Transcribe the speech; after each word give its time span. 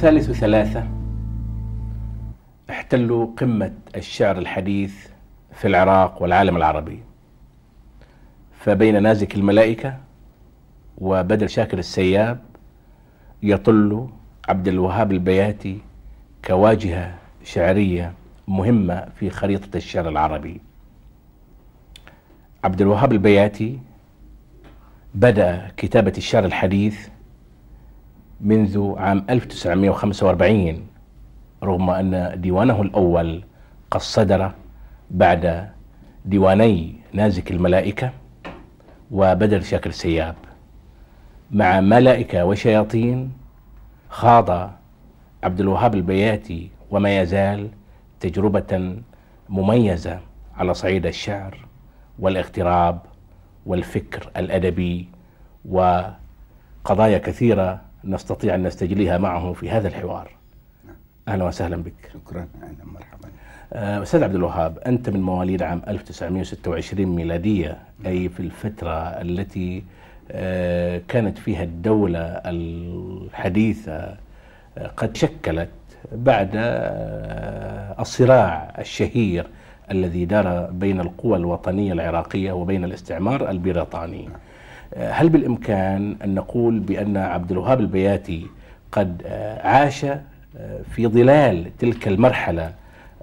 هو 0.00 0.02
ثالث 0.02 0.30
ثلاثة 0.30 0.86
احتلوا 2.70 3.26
قمة 3.36 3.72
الشعر 3.96 4.38
الحديث 4.38 4.94
في 5.52 5.68
العراق 5.68 6.22
والعالم 6.22 6.56
العربي. 6.56 7.02
فبين 8.60 9.02
نازك 9.02 9.34
الملائكة 9.34 9.96
وبدر 10.98 11.46
شاكر 11.46 11.78
السياب 11.78 12.38
يطل 13.42 14.08
عبد 14.48 14.68
الوهاب 14.68 15.12
البياتي 15.12 15.78
كواجهة 16.44 17.14
شعرية 17.44 18.12
مهمة 18.48 19.08
في 19.16 19.30
خريطة 19.30 19.76
الشعر 19.76 20.08
العربي. 20.08 20.60
عبد 22.64 22.80
الوهاب 22.80 23.12
البياتي 23.12 23.78
بدأ 25.14 25.70
كتابة 25.76 26.12
الشعر 26.16 26.44
الحديث 26.44 27.08
منذ 28.40 28.94
عام 28.98 29.24
1945 29.30 30.86
رغم 31.62 31.90
أن 31.90 32.40
ديوانه 32.40 32.82
الأول 32.82 33.44
قد 33.90 34.00
صدر 34.00 34.52
بعد 35.10 35.68
ديواني 36.24 36.94
نازك 37.12 37.50
الملائكة 37.50 38.10
وبدر 39.10 39.60
شاكر 39.60 39.90
سياب 39.90 40.34
مع 41.50 41.80
ملائكة 41.80 42.44
وشياطين 42.44 43.32
خاض 44.08 44.50
عبد 45.42 45.60
الوهاب 45.60 45.94
البياتي 45.94 46.70
وما 46.90 47.18
يزال 47.20 47.68
تجربة 48.20 48.96
مميزة 49.48 50.18
على 50.56 50.74
صعيد 50.74 51.06
الشعر 51.06 51.58
والاغتراب 52.18 52.98
والفكر 53.66 54.30
الأدبي 54.36 55.08
وقضايا 55.68 57.18
كثيرة 57.18 57.89
نستطيع 58.04 58.54
أن 58.54 58.62
نستجليها 58.62 59.18
معه 59.18 59.52
في 59.52 59.70
هذا 59.70 59.88
الحوار. 59.88 60.30
أهلا 61.28 61.44
وسهلا 61.44 61.76
بك. 61.76 62.10
شكرا. 62.14 62.46
أهلا 62.62 62.84
مرحبا. 62.94 63.28
آه، 63.72 64.02
أستاذ 64.02 64.24
عبد 64.24 64.34
الوهاب 64.34 64.78
أنت 64.78 65.10
من 65.10 65.20
مواليد 65.22 65.62
عام 65.62 65.82
1926 65.88 67.06
ميلادية 67.06 67.78
أي 68.06 68.28
في 68.28 68.40
الفترة 68.40 68.92
التي 68.98 69.82
آه، 70.30 71.00
كانت 71.08 71.38
فيها 71.38 71.62
الدولة 71.62 72.20
الحديثة 72.46 73.92
آه، 74.78 74.86
قد 74.96 75.16
شكلت 75.16 75.68
بعد 76.12 76.50
الصراع 78.00 78.74
الشهير 78.78 79.46
الذي 79.90 80.24
دار 80.24 80.70
بين 80.70 81.00
القوى 81.00 81.36
الوطنية 81.36 81.92
العراقية 81.92 82.52
وبين 82.52 82.84
الاستعمار 82.84 83.50
البريطاني. 83.50 84.28
آه، 84.28 84.49
هل 84.96 85.28
بالإمكان 85.28 86.16
أن 86.24 86.34
نقول 86.34 86.78
بأن 86.78 87.16
عبد 87.16 87.50
الوهاب 87.52 87.80
البياتي 87.80 88.46
قد 88.92 89.22
آه، 89.26 89.66
عاش 89.68 90.04
آه، 90.04 90.20
في 90.94 91.06
ظلال 91.06 91.76
تلك 91.78 92.08
المرحلة 92.08 92.74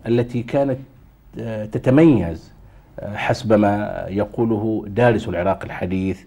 التي 0.08 0.44
كانت 0.44 0.78
آه، 1.40 1.66
تتميز 1.66 2.52
آه، 3.00 3.16
حسب 3.16 3.54
ما 3.54 4.06
يقوله 4.10 4.86
دارس 4.88 5.28
العراق 5.28 5.64
الحديث 5.64 6.22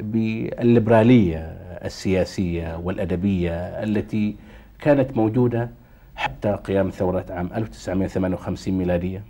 بالليبرالية 0.00 1.38
السياسية 1.84 2.76
والأدبية 2.76 3.52
التي 3.82 4.36
كانت 4.80 5.16
موجودة 5.16 5.70
حتى 6.16 6.52
قيام 6.52 6.90
ثورة 6.90 7.24
عام 7.30 7.50
1958 7.56 8.78
ميلادية؟ 8.78 9.22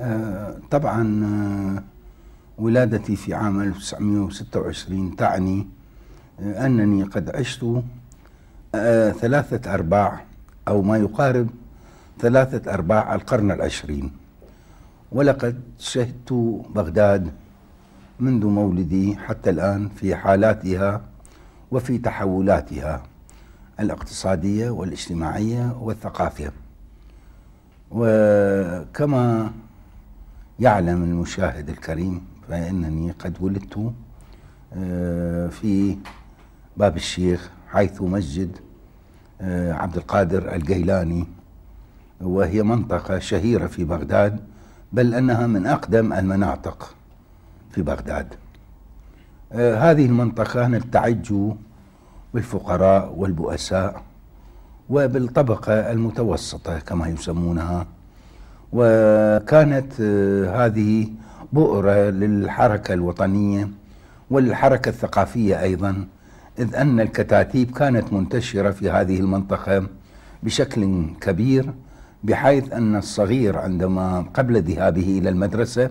آه، 0.00 0.54
طبعا 0.70 1.24
آه، 1.24 1.82
ولادتي 2.58 3.16
في 3.16 3.34
عام 3.34 3.60
1926 3.60 5.16
تعني 5.16 5.66
آه، 6.40 6.66
أنني 6.66 7.02
قد 7.02 7.36
عشت 7.36 7.82
آه، 8.74 9.10
ثلاثة 9.10 9.74
أرباع 9.74 10.24
أو 10.68 10.82
ما 10.82 10.96
يقارب 10.98 11.48
ثلاثة 12.18 12.74
أرباع 12.74 13.14
القرن 13.14 13.50
العشرين. 13.50 14.10
ولقد 15.12 15.60
شهدت 15.78 16.32
بغداد 16.74 17.30
منذ 18.20 18.46
مولدي 18.46 19.16
حتى 19.16 19.50
الآن 19.50 19.88
في 19.88 20.16
حالاتها 20.16 21.00
وفي 21.70 21.98
تحولاتها 21.98 23.02
الاقتصادية 23.80 24.70
والاجتماعية 24.70 25.76
والثقافية. 25.80 26.52
وكما 27.90 29.50
يعلم 30.60 31.02
المشاهد 31.02 31.68
الكريم 31.68 32.37
فإنني 32.48 33.10
قد 33.10 33.36
ولدت 33.40 33.92
آه، 34.76 35.48
في 35.48 35.96
باب 36.76 36.96
الشيخ 36.96 37.50
حيث 37.68 38.02
مسجد 38.02 38.56
آه، 39.40 39.72
عبد 39.72 39.96
القادر 39.96 40.54
الجيلاني. 40.54 41.26
وهي 42.20 42.62
منطقة 42.62 43.18
شهيرة 43.18 43.66
في 43.66 43.84
بغداد 43.84 44.40
بل 44.92 45.14
أنها 45.14 45.46
من 45.46 45.66
أقدم 45.66 46.12
المناطق 46.12 46.94
في 47.70 47.82
بغداد. 47.82 48.34
آه، 49.52 49.90
هذه 49.90 50.06
المنطقة 50.06 50.52
كانت 50.54 50.92
تعج 50.92 51.34
بالفقراء 52.34 53.14
والبؤساء 53.16 54.02
وبالطبقة 54.90 55.72
المتوسطة 55.92 56.78
كما 56.78 57.08
يسمونها. 57.08 57.86
وكانت 58.72 60.00
هذه 60.50 61.08
بؤرة 61.52 62.10
للحركة 62.10 62.94
الوطنية 62.94 63.68
وللحركة 64.30 64.88
الثقافية 64.88 65.62
أيضا 65.62 66.06
إذ 66.58 66.74
أن 66.74 67.00
الكتاتيب 67.00 67.70
كانت 67.70 68.12
منتشرة 68.12 68.70
في 68.70 68.90
هذه 68.90 69.20
المنطقة 69.20 69.86
بشكل 70.42 71.06
كبير 71.20 71.72
بحيث 72.24 72.72
أن 72.72 72.96
الصغير 72.96 73.58
عندما 73.58 74.24
قبل 74.34 74.62
ذهابه 74.62 75.18
إلى 75.18 75.28
المدرسة 75.28 75.90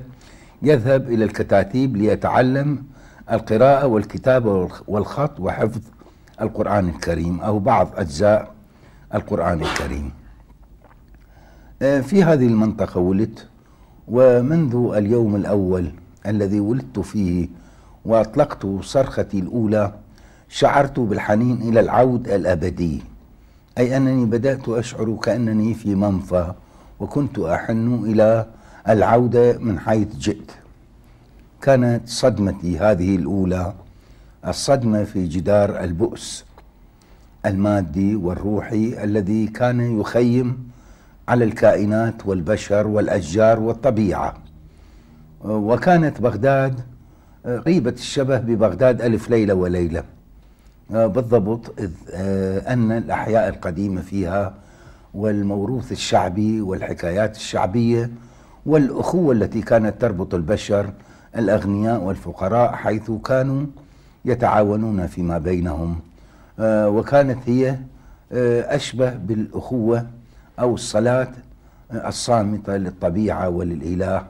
يذهب 0.62 1.10
إلى 1.10 1.26
الكتاتيب 1.26 1.98
ليتعلم 1.98 2.84
القراءة 3.32 3.88
والكتابة 3.88 4.70
والخط 4.88 5.40
وحفظ 5.40 5.82
القرآن 6.42 6.90
الكريم 6.90 7.40
أو 7.42 7.60
بعض 7.60 7.90
أجزاء 7.96 8.52
القرآن 9.16 9.62
الكريم. 9.62 10.12
آه، 11.82 12.02
في 12.02 12.24
هذه 12.24 12.48
المنطقة 12.48 13.00
ولدت 13.00 13.48
ومنذ 14.08 14.92
اليوم 14.96 15.36
الأول 15.36 15.92
الذي 16.28 16.60
ولدت 16.60 17.00
فيه 17.00 17.48
وأطلقت 18.06 18.66
صرختي 18.82 19.40
الأولى 19.40 19.94
شعرت 20.50 21.00
بالحنين 21.00 21.62
إلى 21.62 21.80
العود 21.80 22.28
الأبدي. 22.28 23.02
أي 23.78 23.98
أنني 23.98 24.26
بدأت 24.26 24.70
أشعر 24.70 25.18
كأنني 25.24 25.74
في 25.74 25.96
منفى 25.96 26.54
وكنت 27.00 27.40
أحن 27.40 28.04
إلى 28.06 28.46
العودة 28.90 29.58
من 29.58 29.80
حيث 29.80 30.16
جئت. 30.16 30.52
كانت 31.62 32.02
صدمتي 32.10 32.80
هذه 32.80 33.16
الأولى 33.16 33.74
الصدمة 34.48 35.04
في 35.04 35.28
جدار 35.28 35.80
البؤس 35.84 36.46
المادي 37.46 38.16
والروحي 38.16 39.04
الذي 39.04 39.48
كان 39.48 40.00
يخيم 40.00 40.70
على 41.28 41.44
الكائنات 41.46 42.26
والبشر 42.26 42.88
والأشجار 42.88 43.60
والطبيعة. 43.60 44.34
وكانت 45.46 46.22
بغداد 46.22 46.80
قريبة 47.46 47.92
الشبه 47.92 48.38
ببغداد 48.38 49.02
ألف 49.02 49.30
ليلة 49.30 49.54
وليلة. 49.54 50.04
بالضبط 50.90 51.80
إذ 51.80 51.92
أن 52.68 52.92
الأحياء 52.92 53.50
القديمة 53.50 54.02
فيها 54.02 54.54
والموروث 55.14 55.92
الشعبي 55.92 56.62
والحكايات 56.62 57.36
الشعبية 57.36 58.10
والأخوة 58.66 59.34
التي 59.34 59.62
كانت 59.62 60.02
تربط 60.02 60.36
البشر 60.36 60.90
الأغنياء 61.38 62.02
والفقراء 62.04 62.72
حيث 62.72 63.12
كانوا 63.12 63.66
يتعاونون 64.26 65.08
فيما 65.08 65.38
بينهم. 65.38 66.00
آه، 66.60 66.90
وكانت 66.90 67.38
هي 67.46 67.70
آه، 68.32 68.76
أشبه 68.76 69.10
بالأخوة 69.10 70.06
أو 70.60 70.74
الصلاة 70.74 71.28
آه، 71.92 72.08
الصامتة 72.08 72.78
للطبيعة 72.78 73.50
وللإله 73.50 74.26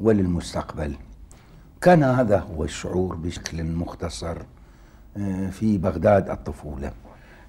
وللمستقبل. 0.00 0.92
كان 1.80 2.02
هذا 2.02 2.38
هو 2.38 2.64
الشعور 2.64 3.14
بشكل 3.16 3.64
مختصر 3.64 4.36
آه، 5.16 5.50
في 5.50 5.78
بغداد 5.78 6.30
الطفولة. 6.30 6.90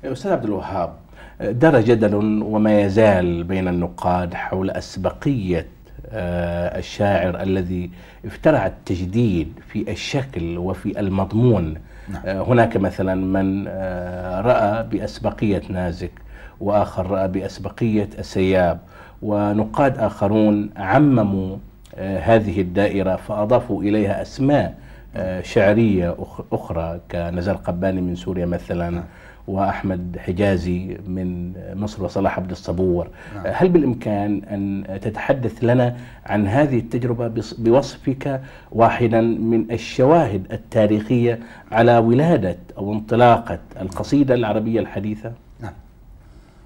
أستاذ 0.04 0.32
عبد 0.32 0.44
الوهاب 0.44 0.94
دار 1.42 1.82
جدل 1.82 2.16
وما 2.44 2.82
يزال 2.82 3.44
بين 3.44 3.68
النقاد 3.68 4.34
حول 4.34 4.70
أسبقية 4.72 5.68
آه، 6.12 6.78
الشاعر 6.80 7.42
الذي 7.42 7.92
افترع 8.26 8.66
التجديد 8.68 9.54
في 9.68 9.92
الشكل 9.92 10.58
وفي 10.58 11.00
المضمون. 11.00 11.74
نعم. 12.10 12.22
آه، 12.26 12.42
هناك 12.42 12.78
مثلا 12.78 13.16
من 13.16 13.66
آه، 13.68 14.42
رأى 14.42 14.84
بأسبقية 14.84 15.62
نازك 15.70 16.12
وآخر 16.60 17.06
رأى 17.12 17.28
بأسبقية 17.28 18.10
السياب 18.20 18.80
ونقاد 19.22 19.98
آخرون 19.98 20.70
عمموا 20.78 21.58
آه، 21.96 22.20
هذه 22.20 22.62
الدائرة 22.62 23.16
فأضافوا 23.16 23.84
إليها 23.84 24.22
أسماء 24.22 24.76
آه، 25.16 25.42
شعرية 25.42 26.16
أخ- 26.16 26.42
أخرى 26.54 27.00
كنزار 27.12 27.56
قباني 27.56 28.02
من 28.02 28.16
سوريا 28.16 28.46
مثلا 28.46 29.04
وأحمد 29.48 30.18
حجازي 30.20 30.98
من 31.08 31.54
مصر 31.76 32.04
وصلاح 32.04 32.38
عبد 32.40 32.52
الصبور 32.52 33.08
نعم. 33.36 33.44
هل 33.56 33.70
بالإمكان 33.70 34.42
أن 34.44 34.84
تتحدث 35.02 35.64
لنا 35.64 35.96
عن 36.26 36.48
هذه 36.48 36.78
التجربة 36.80 37.32
بوصفك 37.58 38.42
واحدا 38.72 39.22
من 39.22 39.66
الشواهد 39.72 40.46
التاريخية 40.52 41.40
على 41.72 41.98
ولادة 41.98 42.58
أو 42.78 42.94
انطلاقة 42.94 43.60
القصيدة 43.82 44.34
العربية 44.34 44.80
الحديثة؟ 44.80 45.32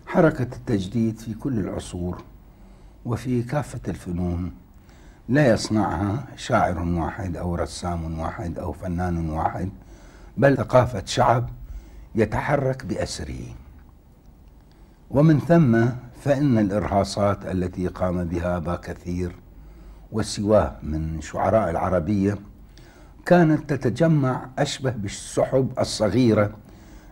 حركة 0.06 0.56
التجديد 0.56 1.18
في 1.20 1.34
كل 1.34 1.60
العصور 1.60 2.22
وفي 3.06 3.44
كافة 3.44 3.80
الفنون 3.88 4.52
لا 5.30 5.54
يصنعها 5.54 6.28
شاعر 6.36 6.80
واحد 6.80 7.38
أو 7.38 7.56
رسام 7.56 8.20
واحد 8.20 8.60
أو 8.60 8.72
فنان 8.72 9.30
واحد 9.30 9.70
بل 10.38 10.58
ثقافة 10.58 11.04
شعب 11.06 11.50
يتحرك 12.16 12.86
بأسره. 12.86 13.44
ومن 15.12 15.40
ثم 15.40 15.86
فإن 16.22 16.58
الإرهاصات 16.58 17.46
التي 17.46 17.88
قام 17.88 18.24
بها 18.24 18.58
أبا 18.58 18.76
كثير 18.76 19.36
وسواه 20.12 20.76
من 20.84 21.22
شعراء 21.22 21.70
العربية 21.70 22.38
كانت 23.26 23.74
تتجمع 23.74 24.50
أشبه 24.60 24.92
بالسحب 24.92 25.72
الصغيرة 25.80 26.52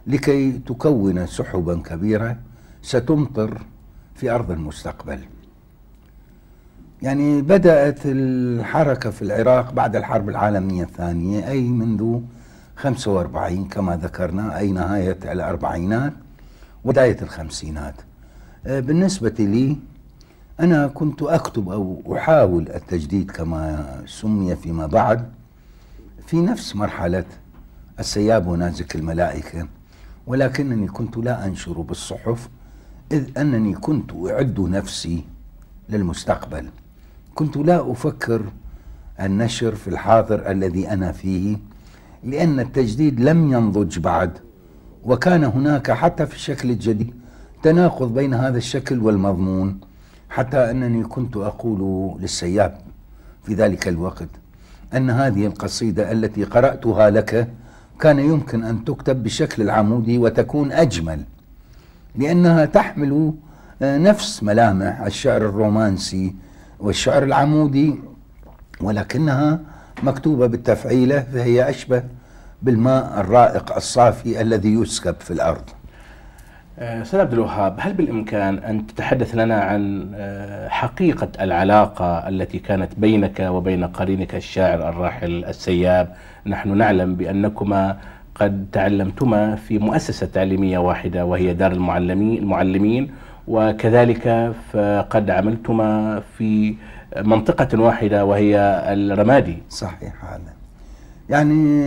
لكي 0.08 0.52
تكون 0.52 1.28
سحبا 1.28 1.82
كبيره 1.86 2.38
ستمطر 2.82 3.62
في 4.16 4.30
أرض 4.32 4.52
المستقبل. 4.52 5.20
يعني 7.02 7.42
بدأت 7.42 8.00
الحركة 8.06 9.10
في 9.10 9.22
العراق 9.22 9.74
بعد 9.74 9.96
الحرب 9.96 10.30
العالمية 10.30 10.84
الثانية 10.84 11.48
أي 11.50 11.62
منذ 11.62 12.20
45 12.76 13.68
كما 13.68 13.98
ذكرنا 13.98 14.58
أي 14.58 14.72
نهاية 14.72 15.18
الأربعينات 15.26 16.14
وبداية 16.86 17.18
الخمسينات. 17.22 17.96
آه، 18.68 18.80
بالنسبة 18.80 19.34
لي 19.40 19.78
أنا 20.60 20.88
كنت 20.88 21.22
أكتب 21.24 21.70
أو 21.70 22.02
أحاول 22.18 22.70
التجديد 22.70 23.32
كما 23.32 23.86
سمي 24.06 24.56
فيما 24.56 24.88
بعد 24.88 25.30
في 26.28 26.42
نفس 26.42 26.76
مرحلة 26.76 27.26
السياب 28.00 28.48
ونازك 28.48 28.96
الملائكة 28.96 29.68
ولكنني 30.28 30.88
كنت 30.88 31.18
لا 31.18 31.46
أنشر 31.46 31.82
بالصحف 31.82 32.50
إذ 33.12 33.24
أنني 33.38 33.74
كنت 33.74 34.12
أعد 34.30 34.60
نفسي 34.60 35.24
للمستقبل. 35.90 36.66
كنت 37.36 37.58
لا 37.58 37.92
أفكر 37.92 38.42
النشر 39.20 39.76
في 39.76 39.88
الحاضر 39.88 40.52
الذي 40.52 40.90
أنا 40.90 41.12
فيه 41.12 41.58
لأن 42.24 42.60
التجديد 42.60 43.20
لم 43.20 43.54
ينضج 43.54 44.00
بعد 44.00 44.32
وكان 45.04 45.44
هناك 45.44 45.92
حتى 45.92 46.26
في 46.26 46.36
الشكل 46.36 46.70
الجديد 46.70 47.14
تناقض 47.64 48.14
بين 48.14 48.34
هذا 48.34 48.58
الشكل 48.58 49.00
والمضمون 49.00 49.80
حتى 50.30 50.72
أنني 50.72 51.04
كنت 51.04 51.38
أقول 51.38 52.12
للسياب 52.22 52.78
في 53.44 53.54
ذلك 53.54 53.88
الوقت 53.88 54.30
أن 54.94 55.10
هذه 55.10 55.46
القصيدة 55.46 56.12
التي 56.12 56.44
قرأتها 56.44 57.10
لك 57.10 57.50
كان 58.00 58.20
يمكن 58.20 58.64
أن 58.64 58.86
تكتب 58.86 59.24
بشكل 59.24 59.62
العمودي 59.62 60.18
وتكون 60.18 60.72
أجمل. 60.72 61.24
لأنها 62.16 62.66
تحمل 62.66 63.34
نفس 63.82 64.44
ملامح 64.44 65.02
الشعر 65.02 65.38
الرومانسي 65.38 66.36
والشعر 66.80 67.24
العمودي 67.24 67.96
ولكنها 68.82 69.60
مكتوبة 70.04 70.48
بالتفعيلة 70.48 71.20
فهي 71.20 71.70
أشبه 71.70 72.04
بالماء 72.62 73.20
الرائق 73.20 73.76
الصافي 73.76 74.42
الذي 74.42 74.74
يسكب 74.74 75.16
في 75.20 75.32
الأرض. 75.32 75.64
آه، 76.80 77.02
أستاذ 77.02 77.20
عبد 77.20 77.34
الوهاب 77.34 77.76
هل 77.80 77.94
بالإمكان 77.94 78.58
أن 78.58 78.88
تتحدث 78.88 79.36
لنا 79.36 79.62
عن 79.62 80.12
آه، 80.16 80.68
حقيقة 80.70 81.28
العلاقة 81.42 82.28
التي 82.30 82.60
كانت 82.60 82.90
بينك 82.98 83.40
وبين 83.40 83.84
قرينك 83.88 84.36
الشاعر 84.36 84.90
الراحل 84.90 85.46
السياب؟ 85.46 86.16
نحن 86.46 86.78
نعلم 86.78 87.16
بأنكما 87.16 87.98
قد 88.36 88.66
تعلمتما 88.72 89.56
في 89.56 89.78
مؤسسة 89.80 90.26
تعليمية 90.26 90.78
واحدة 90.78 91.26
وهي 91.26 91.54
دار 91.54 91.72
المعلمين 91.72 92.38
المعلمين 92.44 93.12
وكذلك 93.48 94.54
فقد 94.74 95.30
عملتما 95.30 96.20
في 96.38 96.76
منطقة 97.18 97.82
واحدة 97.82 98.26
وهي 98.26 98.58
الرمادي. 98.94 99.58
صحيح 99.70 100.26
هذا 100.26 100.54
يعني 101.30 101.82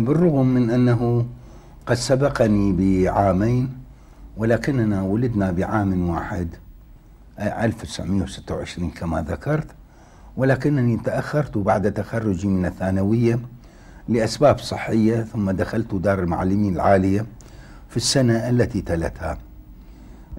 بالرغم 0.00 0.46
من 0.46 0.70
أنه 0.70 1.26
قد 1.86 1.94
سبقني 1.96 2.72
بعامين 2.72 3.68
ولكننا 4.36 5.02
ولدنا 5.02 5.50
بعام 5.50 6.08
واحد 6.08 6.48
1926 7.40 8.90
كما 8.90 9.22
ذكرت 9.22 9.66
ولكنني 10.36 10.96
تأخرت 10.96 11.58
بعد 11.58 11.92
تخرجي 11.92 12.48
من 12.48 12.66
الثانوية 12.66 13.38
لأسباب 14.08 14.58
صحية 14.58 15.22
ثم 15.22 15.50
دخلت 15.50 15.94
دار 15.94 16.18
المعلمين 16.18 16.74
العالية 16.74 17.26
في 17.88 17.96
السنة 17.96 18.48
التي 18.48 18.80
تلتها. 18.80 19.38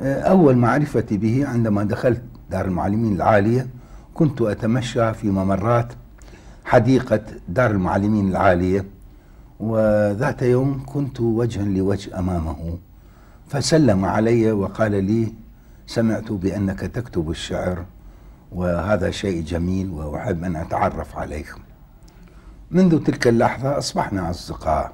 أول 0.01 0.57
معرفتي 0.57 1.18
به 1.18 1.48
عندما 1.48 1.83
دخلت 1.83 2.21
دار 2.51 2.66
المعلمين 2.66 3.16
العالية 3.16 3.68
كنت 4.13 4.42
أتمشى 4.42 5.13
في 5.13 5.30
ممرات 5.30 5.94
حديقة 6.66 7.21
دار 7.47 7.71
المعلمين 7.71 8.28
العالية 8.28 8.85
وذات 9.59 10.42
يوم 10.42 10.83
كنت 10.85 11.19
وجها 11.19 11.64
لوجه 11.64 12.19
أمامه. 12.19 12.78
فسلم 13.47 14.06
علي 14.06 14.52
وقال 14.52 15.04
لي 15.04 15.33
سمعت 15.88 16.31
بأنك 16.31 16.80
تكتب 16.80 17.30
الشعر 17.30 17.85
وهذا 18.52 19.11
شيء 19.11 19.44
جميل 19.44 19.90
وأحب 19.90 20.44
أن 20.44 20.56
أتعرف 20.56 21.18
عليك. 21.18 21.56
منذ 22.71 23.04
تلك 23.04 23.28
اللحظة 23.28 23.78
أصبحنا 23.78 24.30
أصدقاء. 24.30 24.94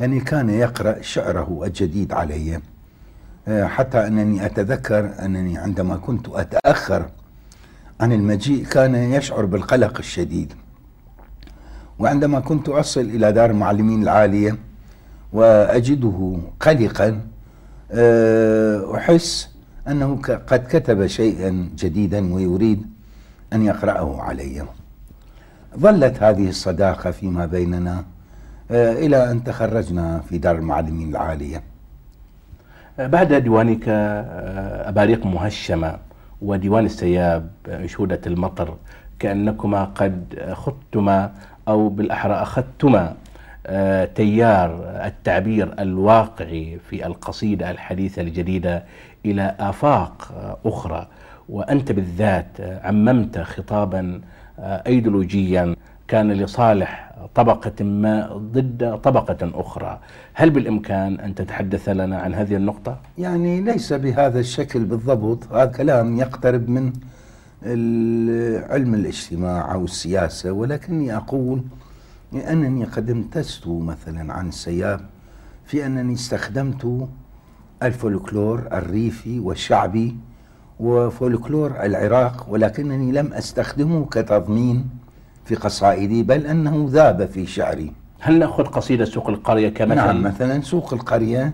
يعني 0.00 0.20
كان 0.20 0.50
يقرأ 0.50 1.02
شعره 1.02 1.62
الجديد 1.64 2.12
علي. 2.12 2.60
آه، 3.48 3.66
حتى 3.66 4.06
أنني 4.06 4.46
أتذكر 4.46 5.12
أنني 5.24 5.58
عندما 5.58 5.96
كنت 5.96 6.28
أتأخر 6.28 7.08
عن 8.00 8.12
المجيء 8.12 8.64
كان 8.64 8.94
يشعر 8.94 9.44
بالقلق 9.44 9.98
الشديد. 9.98 10.52
وعندما 11.98 12.40
كنت 12.40 12.68
أصل 12.68 13.00
إلى 13.00 13.32
دار 13.32 13.50
المعلمين 13.50 14.02
العالية 14.02 14.56
وأجده 15.32 16.38
قلقا 16.60 17.20
آه، 17.92 18.96
أحس 18.96 19.48
أنه 19.88 20.16
قد 20.22 20.66
كتب 20.70 21.06
شيئا 21.06 21.70
جديدا 21.76 22.34
ويريد 22.34 22.86
أن 23.52 23.62
يقرأه 23.62 24.22
علي. 24.22 24.62
ظلت 25.78 26.22
هذه 26.22 26.48
الصداقة 26.48 27.10
فيما 27.10 27.46
بيننا 27.46 28.04
آه، 28.70 28.92
إلى 28.92 29.30
أن 29.30 29.44
تخرجنا 29.44 30.20
في 30.28 30.38
دار 30.38 30.56
المعلمين 30.56 31.10
العالية. 31.10 31.62
بعد 32.98 33.32
ديوانك 33.32 33.84
آه، 33.88 34.88
أباريق 34.88 35.26
مهشمة 35.26 35.98
وديوان 36.42 36.84
السياب 36.84 37.50
أنشودة 37.68 38.20
المطر 38.26 38.76
كأنكما 39.18 39.84
قد 39.84 40.48
خضتما 40.52 41.32
أو 41.68 41.88
بالأحرى 41.88 42.34
أخذتما 42.34 43.14
آه، 43.66 44.04
تيار 44.04 45.00
التعبير 45.04 45.74
الواقعي 45.78 46.78
في 46.90 47.06
القصيدة 47.06 47.70
الحديثة 47.70 48.22
الجديدة 48.22 48.84
إلى 49.24 49.54
آفاق 49.60 50.32
أخرى. 50.66 51.08
وأنت 51.48 51.92
بالذات 51.92 52.60
عممت 52.84 53.38
خطابا 53.38 54.20
آه، 54.60 54.82
أيديولوجيا 54.86 55.76
كان 56.08 56.32
لصالح 56.32 57.10
طبقة 57.34 57.84
ما 57.84 58.28
ضد 58.36 59.00
طبقة 59.02 59.50
أخرى 59.60 60.00
هل 60.34 60.50
بالإمكان 60.50 61.20
أن 61.20 61.34
تتحدث 61.34 61.88
لنا 61.88 62.18
عن 62.18 62.34
هذه 62.34 62.56
النقطة؟ 62.56 62.98
يعني 63.18 63.60
ليس 63.60 63.92
بهذا 63.92 64.40
الشكل 64.40 64.84
بالضبط 64.84 65.52
هذا 65.52 65.64
كلام 65.66 66.16
يقترب 66.18 66.68
من 66.68 66.92
علم 68.70 68.94
الاجتماع 68.94 69.74
أو 69.74 69.84
السياسة 69.84 70.52
ولكني 70.52 71.16
أقول 71.16 71.62
أنني 72.34 72.84
قد 72.84 73.10
امتزت 73.10 73.68
مثلا 73.68 74.32
عن 74.32 74.48
السياب 74.48 75.00
في 75.66 75.86
أنني 75.86 76.14
استخدمت 76.14 77.08
الفولكلور 77.82 78.68
الريفي 78.72 79.38
والشعبي 79.40 80.16
وفولكلور 80.80 81.70
العراق 81.82 82.46
ولكنني 82.48 83.12
لم 83.12 83.32
أستخدمه 83.32 84.04
كتضمين 84.04 84.88
في 85.44 85.54
قصائدي 85.54 86.22
بل 86.22 86.46
أنه 86.46 86.86
ذاب 86.90 87.26
في 87.26 87.46
شعري 87.46 87.92
هل 88.20 88.38
نأخذ 88.38 88.64
قصيدة 88.64 89.04
سوق 89.04 89.28
القرية 89.28 89.68
كمثل؟ 89.68 89.94
نعم 89.94 90.22
مثلا 90.22 90.60
سوق 90.60 90.94
القرية 90.94 91.52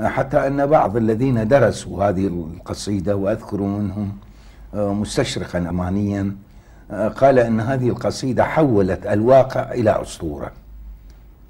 حتى 0.00 0.46
أن 0.46 0.66
بعض 0.66 0.96
الذين 0.96 1.48
درسوا 1.48 2.04
هذه 2.04 2.26
القصيدة 2.26 3.16
وأذكر 3.16 3.60
منهم 3.60 4.12
آه، 4.74 4.92
مستشرقا 4.92 5.58
أمانيا 5.58 6.36
آه، 6.90 7.08
قال 7.08 7.38
أن 7.38 7.60
هذه 7.60 7.88
القصيدة 7.88 8.44
حولت 8.44 9.06
الواقع 9.06 9.72
إلى 9.72 10.02
أسطورة 10.02 10.52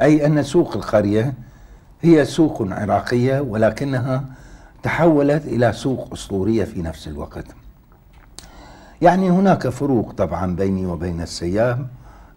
أي 0.01 0.27
أن 0.27 0.43
سوق 0.43 0.77
القرية 0.77 1.35
هي 2.03 2.25
سوق 2.25 2.69
عراقية 2.73 3.41
ولكنها 3.41 4.25
تحولت 4.89 5.47
إلى 5.47 5.73
سوق 5.73 6.09
أسطورية 6.13 6.65
في 6.65 6.83
نفس 6.83 7.09
الوقت. 7.09 7.45
يعني 9.03 9.31
هناك 9.31 9.69
فروق 9.69 10.13
طبعا 10.13 10.57
بيني 10.57 10.87
وبين 10.87 11.21
السياب 11.21 11.87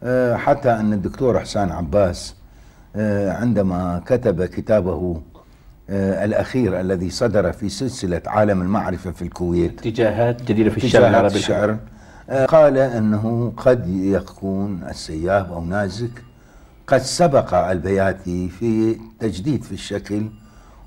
آه، 0.03 0.35
حتى 0.35 0.71
أن 0.71 0.93
الدكتور 0.93 1.39
حسان 1.39 1.71
عباس 1.71 2.35
آه، 2.95 3.31
عندما 3.33 4.01
كتب 4.05 4.45
كتابه 4.45 5.21
آه، 5.89 6.25
الأخير 6.25 6.79
الذي 6.79 7.09
صدر 7.09 7.51
في 7.51 7.69
سلسلة 7.69 8.21
عالم 8.27 8.61
المعرفة 8.61 9.11
في 9.11 9.21
الكويت 9.21 9.79
اتجاهات 9.79 10.41
جديدة 10.43 10.69
في 10.69 10.77
الشعر 10.77 11.07
العربي. 11.07 11.35
الشعر 11.35 11.77
قال 12.47 12.77
أنه 12.77 13.53
قد 13.57 13.87
يكون 13.87 14.83
السياب 14.89 15.51
أو 15.51 15.65
نازك 15.65 16.23
قد 16.87 17.01
سبق 17.01 17.53
البياتي 17.53 18.49
في 18.49 18.97
تجديد 19.19 19.63
في 19.63 19.71
الشكل 19.71 20.40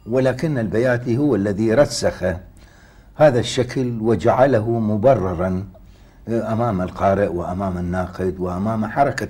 ولكن 0.07 0.59
البياتي 0.59 1.19
هو 1.19 1.35
الذي 1.35 1.75
رسخ 1.75 2.25
هذا 3.17 3.41
الشكل 3.41 3.99
وجعله 4.01 4.71
مبررا 4.71 5.65
أمام 6.29 6.83
القارئ 6.83 7.27
وأمام 7.29 7.79
الناقد 7.79 8.35
وأمام 8.39 8.87
حركة 8.87 9.29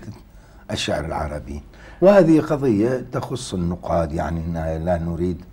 الشعر 0.70 1.04
العربي. 1.04 1.60
وهذه 2.00 2.40
قضية 2.40 3.04
تخص 3.12 3.54
النقاد 3.54 4.12
يعني 4.12 4.42
لا 4.84 4.98
نريد 4.98 5.44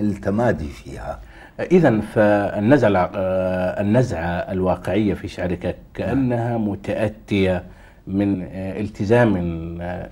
التمادي 0.00 0.68
فيها. 0.68 1.18
إذا 1.60 2.00
فالنزعة 2.00 2.88
الع- 2.88 3.10
آه، 3.14 3.80
النزعة 3.80 4.24
الواقعية 4.28 5.14
في 5.14 5.28
شعرك 5.28 5.76
كأنها 5.94 6.58
متأتية 6.58 7.64
من 8.06 8.42
آه، 8.42 8.80
التزام 8.80 9.36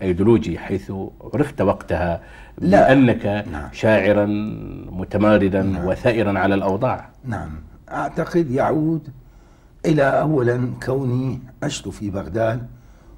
أيديولوجي 0.03 0.59
حيث 0.59 0.93
عرفت 1.35 1.61
وقتها 1.61 2.21
لا. 2.59 2.89
بأنك 2.89 3.45
نعم. 3.53 3.69
شاعرا 3.73 4.27
متماردا 4.91 5.63
نعم. 5.63 5.87
وثائرا 5.87 6.39
على 6.39 6.55
الأوضاع 6.55 7.09
نعم 7.25 7.51
أعتقد 7.91 8.51
يعود 8.51 9.09
إلى 9.87 10.03
أولا 10.03 10.71
كوني 10.87 11.41
عشت 11.63 11.89
في 11.89 12.11
بغداد 12.11 12.67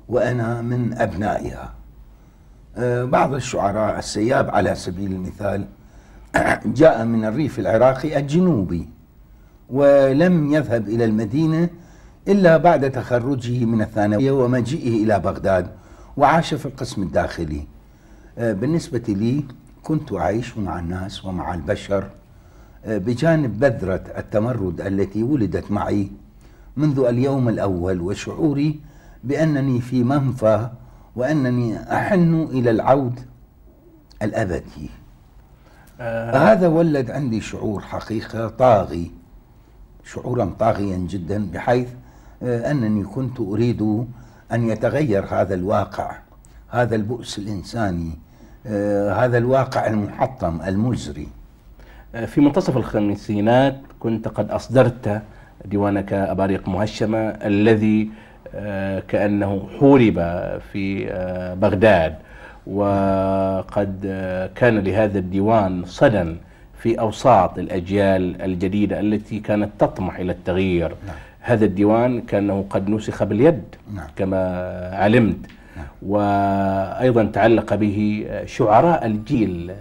وأنا 0.09 0.63
من 0.63 0.95
أبنائها 0.99 1.75
آه، 2.77 3.05
بعض 3.05 3.35
الشعراء 3.35 3.99
السياب 3.99 4.51
على 4.51 4.75
سبيل 4.75 5.13
المثال 5.13 5.65
جاء 6.67 7.05
من 7.05 7.25
الريف 7.25 7.59
العراقي 7.59 8.19
الجنوبي 8.19 8.89
ولم 9.71 10.53
يذهب 10.53 10.89
إلى 10.89 11.05
المدينة 11.05 11.69
إلا 12.29 12.57
بعد 12.57 12.91
تخرجه 12.91 13.65
من 13.65 13.83
الثانوية 13.83 14.31
ومجيئه 14.33 15.05
إلى 15.05 15.21
بغداد 15.21 15.67
وعاش 16.17 16.55
في 16.55 16.67
القسم 16.67 17.03
الداخلي. 17.03 17.67
آه، 18.39 18.53
بالنسبة 18.53 19.03
لي 19.09 19.45
كنت 19.83 20.13
أعيش 20.13 20.59
مع 20.59 20.79
الناس 20.79 21.25
ومع 21.25 21.55
البشر 21.55 22.05
آه، 22.85 22.99
بجانب 22.99 23.61
بذرة 23.61 24.05
التمرد 24.19 24.81
التي 24.81 25.23
ولدت 25.23 25.71
معي 25.71 26.11
منذ 26.77 26.99
اليوم 26.99 27.49
الأول 27.49 28.01
وشعوري 28.01 28.81
بأنني 29.25 29.81
في 29.81 30.05
منفى 30.05 30.69
وأنني 31.17 31.93
أحن 31.97 32.49
إلى 32.51 32.71
العود 32.71 33.21
الأبدي. 34.23 34.91
آه، 36.01 36.53
هذا 36.53 36.69
ولد 36.69 37.11
عندي 37.11 37.41
شعور 37.41 37.81
حقيقة 37.81 38.49
طاغي 38.49 39.11
شعورا 40.05 40.55
طاغيا 40.59 40.97
جدا 40.97 41.51
بحيث 41.53 41.89
أنني 42.43 43.05
كنت 43.05 43.41
أريد 43.41 43.83
أن 44.53 44.69
يتغير 44.69 45.25
هذا 45.25 45.55
الواقع 45.55 46.17
هذا 46.69 46.97
البؤس 46.97 47.39
الإنساني 47.39 48.19
آه، 48.67 49.13
هذا 49.13 49.39
الواقع 49.39 49.87
المحطم 49.87 50.61
المزري 50.67 51.29
في 52.27 52.41
منتصف 52.41 52.77
الخمسينات 52.77 53.77
كنت 54.01 54.29
قد 54.29 54.51
أصدرت 54.51 55.23
ديوانك 55.65 56.13
أباريق 56.13 56.69
مهشمة 56.69 57.19
الذي 57.29 58.11
آه، 58.55 59.03
كأنه 59.09 59.69
حورب 59.79 60.15
في 60.73 61.07
آه، 61.11 61.55
بغداد 61.55 62.15
وقد 62.67 64.01
آه، 64.07 64.51
كان 64.55 64.79
لهذا 64.79 65.19
الديوان 65.19 65.85
صدى 65.85 66.37
في 66.79 67.01
أوساط 67.01 67.59
الأجيال 67.59 68.43
الجديدة 68.43 69.01
التي 69.01 69.41
كانت 69.41 69.71
تطمح 69.79 70.19
إلى 70.19 70.33
التغيير 70.33 70.89
نعم. 71.07 71.17
هذا 71.47 71.65
الديوان 71.65 72.21
كأنه 72.21 72.65
قد 72.71 72.91
نسخ 72.91 73.23
باليد 73.23 73.65
نعم. 73.95 74.07
كما 74.17 74.41
علمت 74.93 75.37
نعم. 75.77 75.87
وأيضا 76.03 77.25
تعلق 77.25 77.75
به 77.75 78.27
شعراء 78.47 79.07
الجيل 79.07 79.73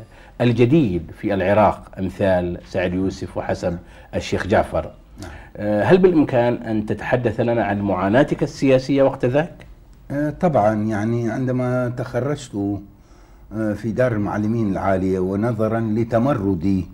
الجديد 0.42 1.12
في 1.22 1.34
العراق 1.34 1.92
أمثال 2.00 2.58
سعد 2.70 2.94
يوسف 2.94 3.38
وحسن 3.38 3.78
الشيخ 4.16 4.48
جعفر 4.48 4.92
نعم. 5.22 5.32
آه، 5.58 5.84
هل 5.84 5.98
بالإمكان 5.98 6.54
أن 6.54 6.86
تتحدث 6.86 7.40
لنا 7.40 7.64
عن 7.64 7.82
معاناتك 7.82 8.44
السياسية 8.44 9.04
وقت 9.04 9.26
ذاك؟ 9.26 9.66
آه، 10.12 10.30
طبعا 10.30 10.74
يعني 10.74 11.32
عندما 11.32 11.90
تخرجت 11.90 12.80
آه، 13.54 13.74
في 13.74 13.92
دار 13.92 14.12
المعلمين 14.12 14.72
العالية 14.72 15.20
ونظرا 15.20 15.80
لتمردي 15.80 16.86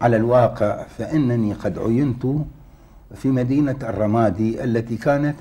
على 0.00 0.16
الواقع 0.16 0.82
فإنني 0.98 1.52
قد 1.52 1.78
عينت 1.78 2.26
في 3.14 3.28
مدينة 3.28 3.76
الرمادي 3.82 4.64
التي 4.64 4.96
كانت 4.96 5.36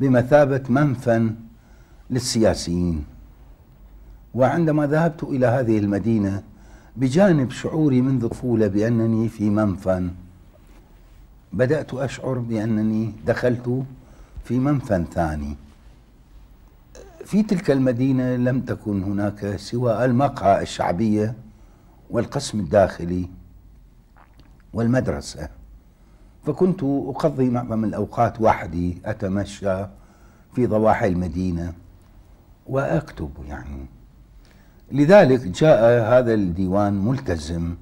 بمثابة 0.00 0.62
منفى 0.68 1.30
للسياسيين. 2.10 3.04
وعندما 4.34 4.86
ذهبت 4.86 5.22
إلى 5.22 5.46
هذه 5.46 5.78
المدينة 5.78 6.42
بجانب 6.96 7.50
شعوري 7.50 8.00
منذ 8.00 8.24
الطفولة 8.24 8.66
بأنني 8.66 9.28
في 9.28 9.50
منفى 9.50 10.10
بدأت 11.52 11.94
أشعر 11.94 12.38
بأنني 12.38 13.12
دخلت 13.26 13.84
في 14.44 14.58
منفى 14.58 15.04
ثاني. 15.12 15.56
في 17.24 17.42
تلك 17.42 17.70
المدينة 17.70 18.36
لم 18.36 18.60
تكن 18.60 19.02
هناك 19.02 19.56
سوى 19.56 20.04
المقهى 20.04 20.62
الشعبية 20.62 21.34
والقسم 22.10 22.60
الداخلي 22.60 23.28
والمدرسة. 24.72 25.57
فكنت 26.46 26.82
أقضي 26.82 27.50
معظم 27.50 27.84
الأوقات 27.84 28.40
وحدي 28.40 28.98
أتمشى 29.04 29.86
في 30.54 30.66
ضواحي 30.66 31.08
المدينة 31.08 31.72
وأكتب 32.66 33.30
يعني. 33.48 33.86
لذلك 34.92 35.40
جاء 35.40 36.02
هذا 36.18 36.34
الديوان 36.34 37.04
ملتزم 37.04 37.74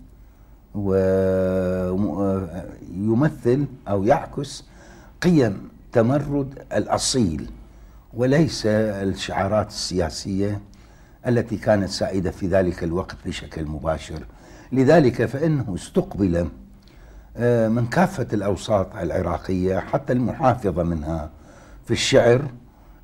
ويمثل 2.91 3.67
أو 3.89 4.05
يعكس 4.05 4.65
قيم 5.23 5.69
تمرد 5.93 6.59
الأصيل 6.73 7.51
وليس 8.15 8.67
الشعارات 8.67 9.69
السياسية 9.69 10.61
التي 11.27 11.57
كانت 11.57 11.89
سائدة 11.89 12.31
في 12.31 12.47
ذلك 12.47 12.85
الوقت 12.85 13.17
بشكل 13.27 13.65
مباشر. 13.65 14.27
لذلك 14.73 15.25
فإنه 15.25 15.75
استقبل 15.75 16.49
من 17.69 17.87
كافة 17.87 18.27
الأوساط 18.33 18.97
العراقية 18.97 19.79
حتى 19.79 20.13
المحافظة 20.13 20.83
منها 20.83 21.31
في 21.85 21.91
الشعر 21.91 22.43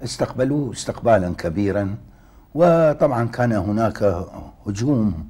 استقبلوه 0.05 0.73
استقبالا 0.73 1.35
كبيرا. 1.39 1.95
وطبعا 2.55 3.29
كان 3.29 3.53
هناك 3.53 4.25
هجوم 4.67 5.27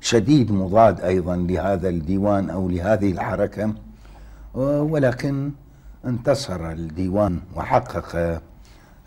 شديد 0.00 0.52
مضاد 0.52 1.00
أيضا 1.00 1.36
لهذا 1.36 1.88
الديوان 1.88 2.50
أو 2.50 2.68
لهذه 2.68 3.12
الحركة. 3.12 3.72
آه، 4.56 4.82
ولكن 4.82 5.50
انتصر 6.04 6.70
الديوان 6.70 7.40
وحقق 7.56 8.40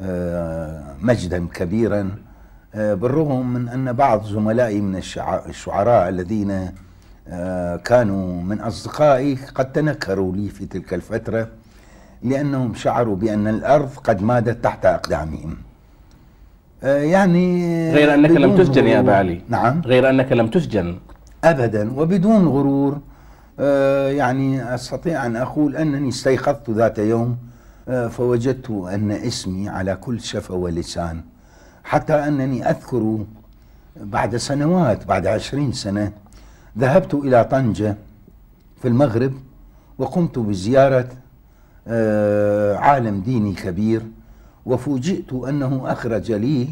آه، 0.01 0.95
مجدا 1.01 1.47
كبيرا. 1.53 2.11
آه، 2.75 2.93
بالرغم 2.93 3.53
من 3.53 3.67
أن 3.69 3.93
بعض 3.93 4.25
زملائي 4.25 4.81
من 4.81 4.95
الشع- 5.01 5.45
الشعراء 5.49 6.09
الذين 6.09 6.51
آه، 6.51 6.73
كانوا 7.85 8.43
من 8.43 8.61
أصدقائي 8.61 9.37
قد 9.55 9.71
تنكروا 9.71 10.35
لي 10.35 10.49
في 10.49 10.65
تلك 10.65 10.93
الفترة 10.93 11.47
لأنهم 12.23 12.73
شعروا 12.73 13.15
بأن 13.15 13.47
الأرض 13.47 13.89
قد 14.03 14.21
مادت 14.21 14.63
تحت 14.63 14.85
أقدامهم. 14.85 15.57
آه، 16.83 16.97
يعني 16.97 17.65
غير 17.93 18.13
أنك 18.13 18.31
لم 18.31 18.57
تسجن 18.57 18.87
يا 18.87 18.99
أبا. 18.99 19.15
علي. 19.15 19.41
نعم. 19.49 19.81
غير 19.85 20.09
أنك 20.09 20.31
لم 20.31 20.47
تسجن. 20.47 20.95
ابدا 21.43 21.99
وبدون 21.99 22.47
غرور. 22.47 22.99
آه، 23.59 24.09
يعني 24.09 24.75
أستطيع 24.75 25.25
أن 25.25 25.35
أقول 25.35 25.75
أنني 25.75 26.09
استيقظت 26.09 26.69
ذات 26.69 26.99
يوم 26.99 27.37
آه، 27.89 28.07
فوجدت 28.07 28.69
أن 28.69 29.11
اسمي 29.11 29.69
على 29.69 29.95
كل 29.95 30.19
شفه 30.21 30.53
ولسان 30.53 31.21
حتى 31.83 32.13
أنني 32.13 32.69
أذكر 32.69 33.17
بعد 33.95 34.35
سنوات 34.35 35.05
بعد 35.05 35.27
عشرين 35.27 35.71
سنة 35.71 36.11
ذهبت 36.77 37.13
إلى 37.13 37.43
طنجة 37.43 37.95
في 38.81 38.87
المغرب 38.87 39.33
وقمت 39.97 40.39
بزيارة 40.39 41.09
آه، 41.87 42.75
عالم 42.75 43.21
ديني 43.21 43.53
كبير 43.53 44.01
وفوجئت 44.65 45.33
أنه 45.33 45.91
أخرج 45.91 46.31
لي 46.31 46.67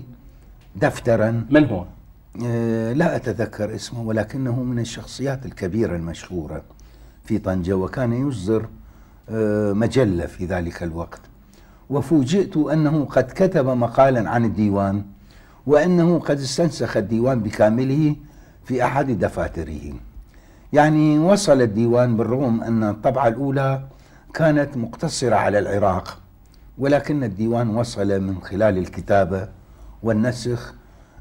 دفترا 0.76 1.46
من 1.50 1.66
هو؟ 1.66 1.86
آه، 2.46 2.94
لا 2.94 3.16
أتذكر 3.16 3.76
اسمه 3.76 4.02
ولكنه 4.02 4.64
من 4.64 4.80
الشخصيات 4.80 5.46
الكبيرة 5.46 5.96
المشهورة 5.96 6.62
في 7.24 7.38
طنجة 7.38 7.74
وكان 7.74 8.28
يصدر 8.28 8.66
آه، 9.30 9.74
مجلة 9.74 10.26
في 10.26 10.46
ذلك 10.46 10.84
الوقت 10.84 11.22
وفوجئت 11.90 12.58
أنه 12.58 13.06
قد 13.06 13.24
كتب 13.36 13.66
مقالا 13.66 14.30
عن 14.30 14.46
الديوان 14.46 15.04
وأنه 15.68 16.20
قد 16.20 16.40
استنسخ 16.40 16.98
الديوان 16.98 17.40
بكامله 17.40 18.16
في 18.66 18.84
أحد 18.84 19.12
دفاتره. 19.20 19.94
يعني 20.74 21.20
وصل 21.20 21.62
الديوان 21.62 22.18
بالرغم 22.18 22.64
أن 22.64 22.84
الطبعة 22.84 23.28
الأولى 23.28 23.82
كانت 24.34 24.78
مقتصرة 24.78 25.36
على 25.36 25.60
العراق 25.60 26.20
ولكن 26.78 27.24
الديوان 27.24 27.70
وصل 27.76 28.22
من 28.22 28.42
خلال 28.42 28.78
الكتابة 28.78 29.48
والنسخ 30.04 30.74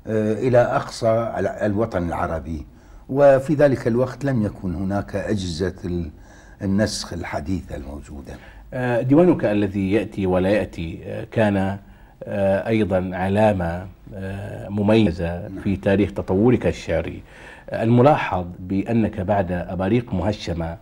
آه، 0.07 0.33
إلى 0.33 0.59
أقصى 0.59 1.33
الوطن 1.39 2.03
العربي. 2.09 2.67
وفي 3.09 3.55
ذلك 3.55 3.87
الوقت 3.87 4.25
لم 4.25 4.43
يكن 4.43 4.75
هناك 4.75 5.17
أجهزة 5.17 6.05
النسخ 6.63 7.13
الحديثة 7.13 7.77
الموجودة. 7.77 8.35
آه، 8.75 9.01
ديوانك 9.03 9.45
الذي 9.45 9.93
يأتي 9.93 10.27
ولا 10.27 10.49
يأتي 10.51 11.01
آه، 11.05 11.25
كان 11.25 11.79
أيضا 12.67 13.11
علامة 13.13 13.87
مميزة 14.69 15.49
في 15.65 15.77
تاريخ 15.77 16.13
تطورك 16.13 16.67
الشعري 16.67 17.23
الملاحظ 17.73 18.47
بأنك 18.59 19.21
بعد 19.21 19.53
أباريق 19.53 20.15
مهشمة 20.15 20.77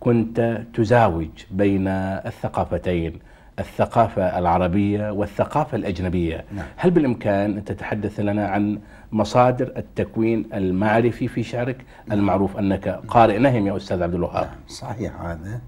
كنت 0.00 0.62
تزاوج 0.74 1.28
بين 1.50 1.88
الثقافتين 1.88 3.18
الثقافة 3.58 4.38
العربية 4.38 5.10
والثقافة 5.10 5.76
الأجنبية 5.76 6.44
نعم. 6.56 6.64
هل 6.76 6.90
بالإمكان 6.90 7.56
أن 7.56 7.64
تتحدث 7.64 8.20
لنا 8.20 8.48
عن 8.48 8.78
مصادر 9.12 9.72
التكوين 9.76 10.48
المعرفي 10.54 11.28
في 11.28 11.42
شعرك 11.42 11.76
نعم. 12.06 12.18
المعروف 12.18 12.56
أنك 12.58 12.88
قارئ 12.88 13.38
نهم 13.38 13.66
يا 13.66 13.76
أستاذ 13.76 14.02
عبد 14.02 14.14
الوهاب 14.14 14.46
نعم. 14.46 14.54
صحيح 14.68 15.20
هذا 15.20 15.60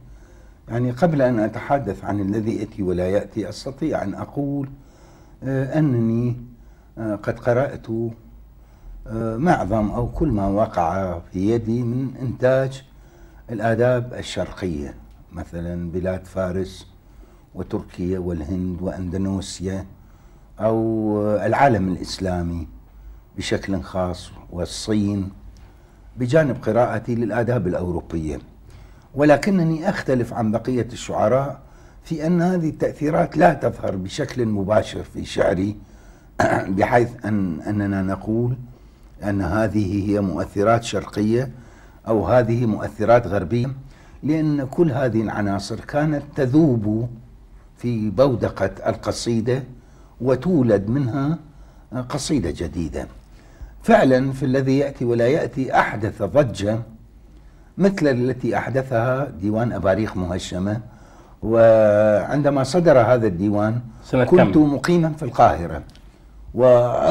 يعني 0.69 0.91
قبل 0.91 1.23
أن 1.23 1.39
أتحدث 1.39 2.05
عن 2.05 2.21
الذي 2.21 2.57
يأتي 2.57 2.83
ولا 2.83 3.09
يأتي 3.09 3.49
أستطيع 3.49 4.03
أن 4.03 4.15
أقول 4.15 4.69
آه 4.69 4.86
أنني 5.43 6.37
آه 6.99 7.15
قد 7.15 7.39
قرأت 7.39 7.87
آه 9.07 9.37
معظم 9.37 9.91
أو 9.91 10.09
كل 10.09 10.29
ما 10.29 10.47
وقع 10.49 11.19
في 11.33 11.51
يدي 11.51 11.83
من 11.83 12.17
إنتاج 12.17 12.85
الآداب 13.51 14.15
الشرقية 14.15 14.95
مثلا 15.33 15.91
بلاد 15.91 16.25
فارس 16.25 16.87
وتركيا 17.55 18.19
والهند 18.19 18.83
وأندونيسيا 18.83 19.87
أو 20.61 21.19
العالم 21.37 21.89
الإسلامي 21.93 22.69
بشكل 23.37 23.81
خاص 23.83 24.31
والصين 24.51 25.31
بجانب 26.17 26.57
قراءتي 26.63 27.15
للآداب 27.15 27.67
الأوروبية. 27.67 28.39
ولكنني 29.15 29.89
أختلف 29.89 30.33
عن 30.33 30.53
بقية 30.53 30.89
الشعراء 30.93 31.61
في 32.07 32.27
أن 32.27 32.43
هذه 32.43 32.69
التأثيرات 32.69 33.37
لا 33.37 33.55
تظهر 33.55 33.97
بشكل 33.97 34.47
مباشر 34.47 35.03
في 35.03 35.25
شعري 35.25 35.77
بحيث 36.77 37.09
أن 37.25 37.61
أننا 37.61 38.03
نقول 38.03 38.57
أن 39.25 39.43
هذه 39.43 40.11
هي 40.11 40.21
مؤثرات 40.21 40.85
شرقية 40.85 41.51
أو 42.09 42.27
هذه 42.27 42.67
مؤثرات 42.67 43.27
غربية 43.27 43.73
لأن 44.23 44.67
كل 44.67 44.93
هذه 44.93 45.23
العناصر 45.23 45.81
كانت 45.81 46.23
تذوب 46.37 47.09
في 47.77 48.11
بودقة 48.11 48.71
القصيدة 48.87 49.63
وتولد 50.21 50.89
منها 50.89 51.39
قصيدة 52.09 52.51
جديدة. 52.57 53.07
فعلا 53.83 54.33
في 54.33 54.47
الذي 54.47 54.79
يأتي 54.79 55.05
ولا 55.05 55.29
يأتي 55.29 55.79
أحدث 55.79 56.23
ضجة 56.23 56.83
مثل 57.79 58.07
التي 58.07 58.59
أحدثها 58.59 59.31
ديوان 59.41 59.73
أباريخ 59.73 60.17
مهشمة 60.17 60.81
وعندما 61.43 62.65
صدر 62.65 62.99
هذا 62.99 63.27
الديوان 63.27 63.81
سنة 64.05 64.25
كنت 64.25 64.55
كم؟ 64.55 64.75
مقيما 64.75 65.13
في 65.13 65.23
القاهرة. 65.23 65.83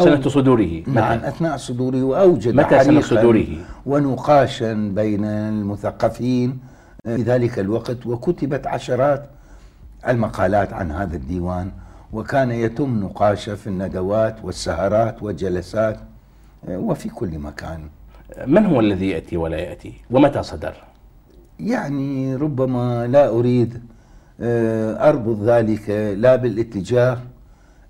سنة 0.04 0.22
صدوره 0.22 0.84
نعم 0.88 1.18
أثناء 1.18 1.58
صدوره 1.58 2.04
وأوجد 2.04 2.56
متى 2.56 2.84
سنة 2.84 3.02
صدوره؟ 3.02 3.48
ونقاشا 3.86 4.74
بين 4.74 5.26
المثقفين 5.26 6.60
في 7.06 7.22
ذلك 7.22 7.60
الوقت 7.60 8.06
وكتبت 8.06 8.68
عشرات 8.68 9.26
المقالات 10.08 10.74
عن 10.74 10.92
هذا 10.92 11.16
الديوان. 11.16 11.72
وكان 12.14 12.52
يتم 12.52 13.00
نقاشه 13.00 13.56
في 13.56 13.68
الندوات 13.68 14.36
والسهرات 14.44 15.24
والجلسات 15.24 16.00
وفي 16.70 17.10
كل 17.10 17.40
مكان. 17.40 17.80
من 18.48 18.66
هو 18.66 18.80
الذي 18.80 19.10
يأتي 19.10 19.38
ولا 19.38 19.58
يأتي؟ 19.58 19.94
ومتى 20.12 20.44
صدر؟ 20.44 20.74
يعني 21.60 22.36
ربما 22.36 23.08
لا 23.08 23.30
أريد 23.30 23.82
أربط 24.42 25.40
ذلك 25.42 25.90
لا 26.18 26.36
بالاتجاه 26.36 27.18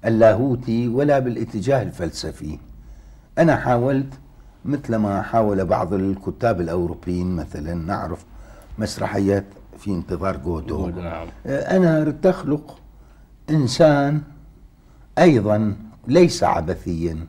اللاهوتي 0.06 0.88
ولا 0.88 1.20
بالاتجاه 1.20 1.82
الفلسفي. 1.82 2.60
أنا 3.38 3.56
حاولت 3.56 4.14
مثل 4.66 4.96
ما 4.96 5.22
حاول 5.22 5.66
بعض 5.66 5.94
الكتاب 5.94 6.62
الأوروبيين 6.62 7.36
مثلا 7.36 7.74
نعرف 7.74 8.26
مسرحيات 8.78 9.46
في 9.78 9.92
انتظار 9.92 10.38
جودو. 10.38 10.88
نعم. 10.88 11.28
أنا 11.46 12.12
تخلق 12.12 12.80
إنسان 13.50 14.22
أيضا 15.20 15.76
ليس 16.08 16.44
عبثيا 16.44 17.28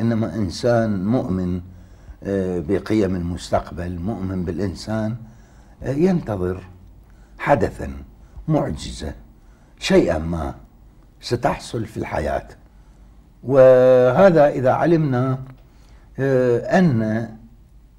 إنما 0.00 0.34
إنسان 0.34 1.04
مؤمن 1.06 1.60
آه، 2.24 2.60
بقيم 2.68 3.16
المستقبل 3.16 3.98
مؤمن 3.98 4.44
بالإنسان 4.44 5.16
آه، 5.82 5.90
ينتظر 5.92 6.62
حدثا. 7.38 7.92
معجزة 8.48 9.14
شيئا 9.78 10.18
ما 10.18 10.54
ستحصل 11.20 11.86
في 11.86 11.96
الحياة. 11.96 12.48
وهذا 13.42 14.48
إذا 14.48 14.72
علمنا 14.72 15.38
آه، 16.18 16.78
أن 16.78 17.28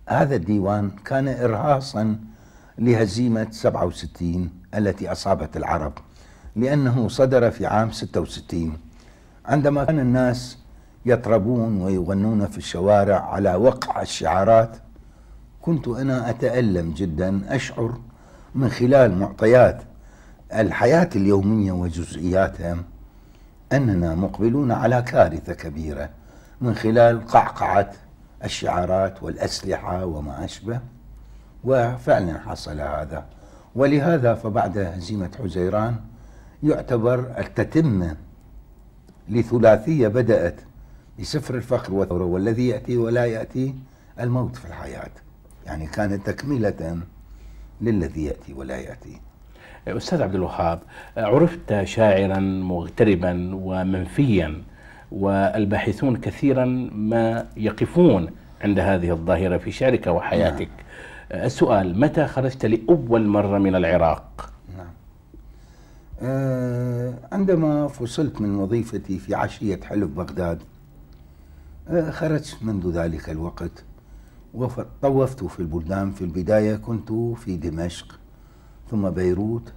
هذا 0.10 0.36
الديوان 0.36 0.92
كان 1.06 1.28
إرهاصا 1.28 2.16
لهزيمة 2.78 3.48
67 3.52 4.50
التي 4.76 5.12
أصابت 5.12 5.58
العرب 5.58 5.94
لأنه 6.56 7.08
صدر 7.08 7.52
في 7.52 7.66
عام 7.66 7.92
66 7.92 8.78
عندما 9.46 9.84
كان 9.84 10.00
الناس 10.00 10.58
يطربون 11.06 11.82
ويغنون 11.82 12.48
في 12.48 12.58
الشوارع 12.58 13.20
على 13.20 13.56
وقع 13.56 14.02
الشعارات 14.02 14.78
كنت 15.62 15.88
أنا 15.88 16.30
أتألم 16.30 16.92
جدا 16.92 17.56
أشعر 17.56 17.98
من 18.56 18.70
خلال 18.70 19.20
معطيات 19.20 19.82
الحياة 20.54 21.10
اليومية 21.16 21.72
وجزئياتها 21.72 22.78
أننا 23.74 24.16
مقبلون 24.16 24.72
على 24.72 25.02
كارثة 25.02 25.54
كبيرة 25.54 26.10
من 26.62 26.76
خلال 26.76 27.28
قعقعة 27.28 27.92
الشعارات 28.44 29.24
والأسلحة 29.24 30.06
وما 30.06 30.46
أشبه 30.46 30.80
وفعلا 31.64 32.40
حصل 32.40 32.80
هذا. 32.80 33.26
ولهذا 33.76 34.34
فبعد 34.36 34.78
هزيمة 34.78 35.30
حزيران 35.44 35.96
يعتبر 36.64 37.20
التتمة 37.38 38.16
لثلاثية 39.30 40.08
بدأت 40.08 40.56
بسفر 41.20 41.56
الفخر 41.56 41.94
والثورة 41.94 42.24
والذي 42.24 42.68
يأتي 42.68 42.98
ولا 42.98 43.26
يأتي 43.26 43.76
الموت 44.20 44.56
في 44.56 44.66
الحياة. 44.66 45.12
يعني 45.66 45.88
كانت 45.88 46.30
تكملة 46.30 47.00
للذي 47.82 48.26
يأتي 48.26 48.54
ولا 48.54 48.78
يأتي. 48.78 49.22
أستاذ 49.88 50.22
عبد 50.22 50.36
الوهاب 50.36 50.80
عرفت 51.18 51.84
شاعرا 51.84 52.40
مغتربا 52.40 53.52
ومنفيا 53.54 54.64
والباحثون 55.12 56.18
كثيرا 56.18 56.66
ما 56.96 57.46
يقفون 57.58 58.30
عند 58.62 58.80
هذه 58.80 59.12
الظاهرة 59.12 59.58
في 59.58 59.72
شعرك 59.72 60.08
وحياتك 60.08 60.70
نعم. 61.32 61.42
السؤال 61.46 62.00
متى 62.00 62.28
خرجت 62.28 62.66
لأول 62.66 63.28
مرة 63.28 63.58
من 63.58 63.76
العراق؟ 63.76 64.54
نعم 64.78 64.88
آه 66.22 67.14
عندما 67.32 67.88
فصلت 67.88 68.42
من 68.42 68.56
وظيفتي 68.56 69.20
في 69.20 69.36
عشية 69.36 69.80
حلف 69.84 70.10
بغداد 70.10 70.62
آه 71.90 72.12
خرجت 72.12 72.58
منذ 72.62 72.92
ذلك 72.92 73.30
الوقت 73.30 73.84
وطوفت 74.54 75.44
في 75.44 75.60
البلدان 75.60 76.12
في 76.12 76.22
البداية 76.22 76.76
كنت 76.76 77.12
في 77.12 77.58
دمشق 77.58 78.20
ثم 78.92 79.10
بيروت 79.10 79.74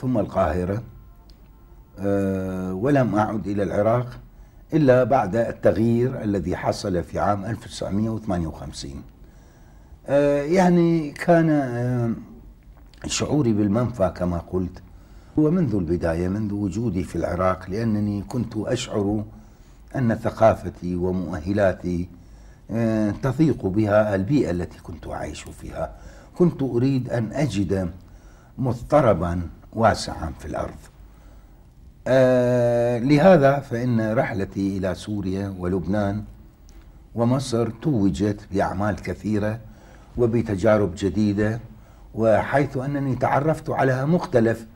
ثم 0.00 0.18
القاهرة 0.18 0.82
آه 1.98 2.74
ولم 2.74 3.14
أعد 3.14 3.46
إلى 3.46 3.62
العراق 3.62 4.20
إلا 4.74 5.04
بعد 5.04 5.36
التغيير 5.36 6.22
الذي 6.22 6.56
حصل 6.56 7.02
في 7.02 7.18
عام 7.18 7.44
1958 7.44 9.02
آه، 10.06 10.42
يعني 10.42 11.10
كان 11.10 11.50
آه، 11.50 12.12
شعوري 13.06 13.52
بالمنفى 13.52 14.12
كما 14.16 14.38
قلت. 14.38 14.82
هو 15.38 15.50
منذ 15.50 15.74
البداية 15.74 16.28
منذ 16.28 16.52
وجودي 16.52 17.02
في 17.04 17.16
العراق 17.16 17.70
لأنني 17.70 18.22
كنت 18.22 18.56
أشعر 18.56 19.24
أن 19.96 20.14
ثقافتي 20.14 20.96
ومؤهلاتي 20.96 22.08
تضيق 23.22 23.66
بها 23.66 24.14
البيئة 24.14 24.50
التي 24.50 24.78
كنت 24.82 25.06
أعيش 25.06 25.42
فيها. 25.42 25.94
كنت 26.36 26.62
أريد 26.62 27.10
أن 27.10 27.32
أجد 27.32 27.90
مضطربا 28.58 29.40
واسعا 29.72 30.32
في 30.38 30.46
الأرض. 30.46 30.74
آه 32.06 32.98
لهذا 32.98 33.58
فإن 33.60 34.12
رحلتي 34.12 34.78
إلى 34.78 34.94
سوريا 34.94 35.54
ولبنان 35.58 36.24
ومصر 37.14 37.68
توجت 37.70 38.40
بأعمال 38.52 38.96
كثيرة 38.96 39.58
وبتجارب 40.16 40.92
جديدة 40.96 41.60
وحيث 42.14 42.76
أنني 42.76 43.14
تعرفت 43.16 43.70
على 43.70 44.06
مختلف 44.06 44.66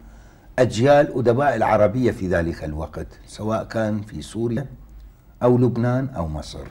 أجيال 0.58 1.18
أدباء 1.18 1.56
العربية 1.56 2.10
في 2.10 2.28
ذلك 2.28 2.64
الوقت 2.64 3.06
سواء 3.26 3.64
كان 3.64 4.00
في 4.00 4.22
سوريا 4.22 4.66
أو 5.42 5.58
لبنان 5.58 6.08
أو 6.16 6.28
مصر. 6.28 6.66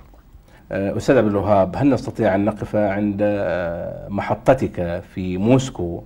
آه، 0.71 0.97
أستاذ 0.97 1.17
عبد 1.17 1.27
الوهاب 1.27 1.75
هل 1.75 1.89
نستطيع 1.89 2.35
أن 2.35 2.45
نقف 2.45 2.75
عند 2.75 3.19
آه، 3.21 4.07
محطتك 4.09 5.03
في 5.13 5.37
موسكو 5.37 6.03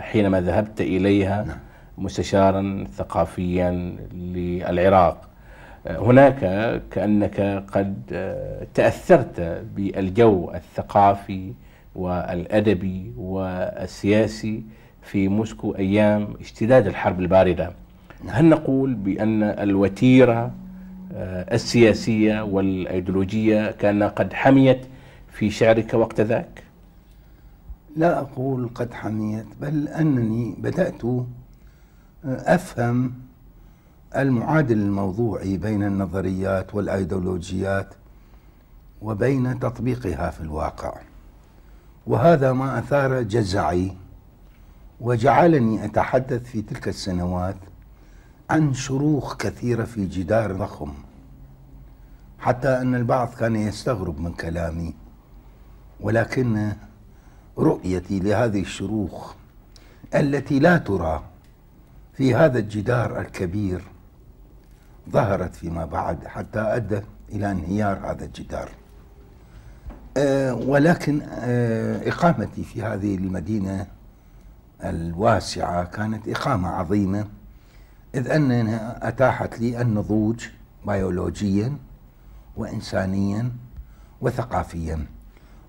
حينما 0.00 0.40
ذهبت 0.40 0.80
إليها 0.80 1.44
نعم. 1.44 1.56
مستشارا 1.98 2.84
ثقافيا 2.92 3.96
للعراق 4.14 5.28
هناك 5.86 6.40
كأنك 6.90 7.64
قد 7.72 7.94
تأثرت 8.74 9.40
بالجو 9.76 10.50
الثقافي 10.54 11.52
والأدبي 11.94 13.12
والسياسي 13.18 14.62
في 15.02 15.28
موسكو 15.28 15.74
أيام 15.74 16.28
اشتداد 16.40 16.86
الحرب 16.86 17.20
الباردة 17.20 17.70
هل 18.28 18.44
نقول 18.44 18.94
بأن 18.94 19.42
الوتيرة 19.42 20.50
آه، 21.14 21.54
السياسية 21.54 22.40
والأيديولوجية 22.42 23.70
كان 23.70 24.02
قد 24.02 24.32
حميت 24.32 24.80
في 25.32 25.50
شعرك 25.50 25.94
وقت 25.94 26.20
ذاك؟ 26.20 26.62
لا 27.96 28.18
أقول 28.18 28.70
قد 28.74 28.94
حميت 28.94 29.46
بل 29.60 29.88
أنني 29.88 30.54
بدأت 30.58 31.04
آه، 31.04 31.24
أفهم 32.24 33.12
المعادل 34.16 34.78
الموضوعي 34.78 35.56
بين 35.56 35.82
النظريات 35.82 36.74
والأيديولوجيات 36.74 37.94
وبين 39.02 39.60
تطبيقها 39.60 40.30
في 40.30 40.40
الواقع. 40.40 40.94
وهذا 42.06 42.52
ما 42.52 42.78
أثار 42.78 43.22
جزعي 43.22 43.92
وجعلني 45.00 45.84
أتحدث 45.84 46.42
في 46.42 46.62
تلك 46.62 46.88
السنوات 46.88 47.56
عن 48.50 48.74
شروخ 48.74 49.36
كثيرة 49.36 49.84
في 49.84 50.06
جدار 50.06 50.52
ضخم 50.52 50.92
حتى 52.38 52.68
أن 52.68 52.94
البعض 52.94 53.28
كان 53.28 53.56
يستغرب 53.56 54.20
من 54.20 54.32
كلامي 54.32 54.94
ولكن 56.00 56.72
رؤيتي 57.58 58.20
لهذه 58.20 58.60
الشروخ 58.60 59.34
التي 60.14 60.58
لا 60.58 60.78
ترى 60.78 61.22
في 62.12 62.34
هذا 62.34 62.58
الجدار 62.58 63.20
الكبير 63.20 63.82
ظهرت 65.10 65.54
فيما 65.54 65.84
بعد 65.84 66.26
حتى 66.26 66.60
أدى 66.60 67.00
إلى 67.32 67.50
انهيار 67.50 68.10
هذا 68.10 68.24
الجدار. 68.24 68.68
أه 70.16 70.54
ولكن 70.54 71.20
أه 71.22 72.08
إقامتي 72.08 72.64
في 72.64 72.82
هذه 72.82 73.14
المدينة 73.14 73.86
الواسعة 74.84 75.84
كانت 75.84 76.28
إقامة 76.28 76.68
عظيمة 76.68 77.26
إذ 78.14 78.30
أنها 78.30 79.08
أتاحت 79.08 79.58
لي 79.60 79.80
النضوج 79.80 80.48
بيولوجيا 80.86 81.76
وإنسانيا 82.56 83.50
وثقافيا 84.20 85.06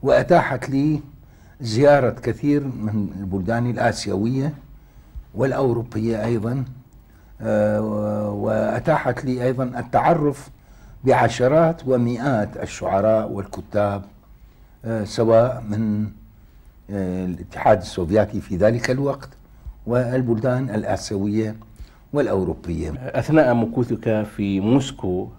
وأتاحت 0.03 0.69
لي 0.69 1.01
زيارة 1.61 2.09
كثير 2.09 2.63
من 2.63 3.09
البلدان 3.19 3.69
الآسيوية 3.69 4.53
والأوروبية 5.35 6.25
أيضا 6.25 6.65
آه، 7.41 8.29
وأتاحت 8.31 9.25
لي 9.25 9.43
أيضا 9.43 9.63
التعرف 9.63 10.49
بعشرات 11.03 11.81
ومئات 11.87 12.57
الشعراء 12.57 13.31
والكتاب 13.31 14.01
آه، 14.85 15.03
سواء 15.03 15.63
من 15.69 16.07
آه، 16.91 17.25
الاتحاد 17.25 17.81
السوفيتي 17.81 18.41
في 18.41 18.57
ذلك 18.57 18.91
الوقت 18.91 19.29
والبلدان 19.87 20.69
الآسيوية 20.69 21.55
والأوروبية. 22.13 22.91
أثناء 22.91 23.53
مكوثك 23.53 24.23
في 24.35 24.59
موسكو 24.59 25.29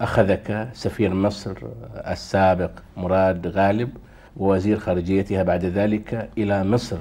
أخذك 0.00 0.68
سفير 0.72 1.14
مصر 1.14 1.56
السابق 2.06 2.70
مراد 2.96 3.46
غالب 3.46 3.90
ووزير 4.38 4.78
خارجيتها 4.78 5.42
بعد 5.42 5.64
ذلك 5.64 6.30
إلى 6.38 6.64
مصر 6.64 6.98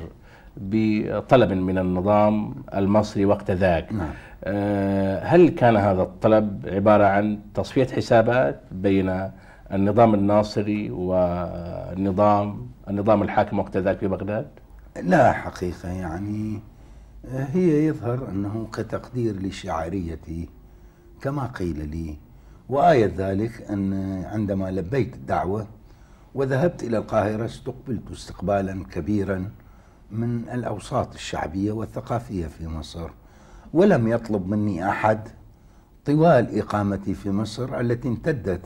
بطلب 0.57 1.53
من 1.53 1.77
النظام 1.77 2.55
المصري 2.73 3.25
وقت 3.25 3.51
ذاك 3.51 3.93
نعم. 3.93 4.09
آه، 4.43 5.23
هل 5.23 5.49
كان 5.49 5.75
هذا 5.75 6.01
الطلب 6.01 6.65
عبارة 6.67 7.03
عن 7.03 7.39
تصفية 7.53 7.87
حسابات 7.87 8.61
بين 8.71 9.29
النظام 9.73 10.13
الناصري 10.13 10.91
والنظام 10.91 12.67
النظام 12.89 13.23
الحاكم 13.23 13.59
وقت 13.59 13.77
ذاك 13.77 13.97
في 13.97 14.07
بغداد؟ 14.07 14.47
لا 15.03 15.33
حقيقة 15.33 15.89
يعني 15.89 16.59
هي 17.53 17.87
يظهر 17.87 18.29
أنه 18.29 18.67
كتقدير 18.73 19.35
لشعاريتي 19.41 20.49
كما 21.21 21.45
قيل 21.45 21.89
لي 21.89 22.17
وآية 22.69 23.11
ذلك 23.17 23.65
أن 23.69 23.93
عندما 24.25 24.71
لبيت 24.71 25.15
الدعوة 25.15 25.67
وذهبت 26.35 26.83
إلى 26.83 26.97
القاهرة 26.97 27.45
استقبلت 27.45 28.11
استقبالا 28.11 28.83
كبيرا 28.91 29.51
من 30.11 30.49
الأوساط 30.49 31.13
الشعبية 31.13 31.71
والثقافية 31.71 32.47
في 32.47 32.67
مصر 32.67 33.09
ولم 33.73 34.07
يطلب 34.07 34.47
مني 34.47 34.89
أحد 34.89 35.27
طوال 36.05 36.59
إقامتي 36.59 37.13
في 37.13 37.31
مصر 37.31 37.79
التي 37.79 38.07
امتدت 38.07 38.61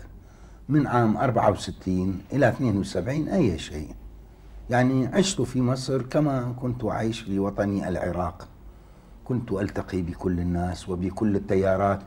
من 0.69 0.87
عام 0.87 1.17
64 1.17 2.21
إلى 2.33 2.49
72 2.49 3.27
أي 3.27 3.57
شيء. 3.59 3.95
يعني 4.69 5.07
عشت 5.07 5.41
في 5.41 5.61
مصر 5.61 6.01
كما 6.01 6.53
كنت 6.61 6.85
أعيش 6.85 7.19
في 7.19 7.39
وطني 7.39 7.87
العراق. 7.87 8.47
كنت 9.25 9.51
ألتقي 9.51 10.01
بكل 10.01 10.39
الناس 10.39 10.89
وبكل 10.89 11.35
التيارات 11.35 11.99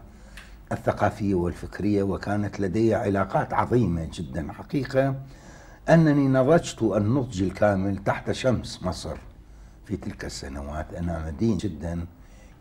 الثقافية 0.73 1.35
والفكرية 1.35 2.03
وكانت 2.03 2.61
لدي 2.61 2.95
علاقات 2.95 3.53
عظيمة 3.55 4.09
جدا 4.12 4.53
حقيقة. 4.53 5.14
أنني 5.88 6.29
نضجت 6.29 6.83
النضج 6.83 7.42
الكامل 7.42 7.97
تحت 7.97 8.31
شمس 8.33 8.83
مصر 8.83 9.16
في 9.85 9.97
تلك 9.97 10.25
السنوات. 10.25 10.94
أنا 10.94 11.27
مدين 11.27 11.57
جدا. 11.57 12.07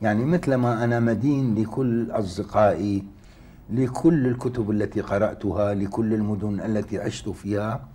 يعني 0.01 0.25
مثلما 0.25 0.83
أنا 0.83 0.99
مدين 0.99 1.55
لكل 1.55 2.12
أصدقائي 2.12 3.03
لكل 3.69 4.27
الكتب 4.27 4.71
التي 4.71 5.01
قرأتها 5.01 5.73
لكل 5.73 6.13
المدن 6.13 6.59
التي 6.62 6.99
عشت 6.99 7.29
فيها. 7.29 7.88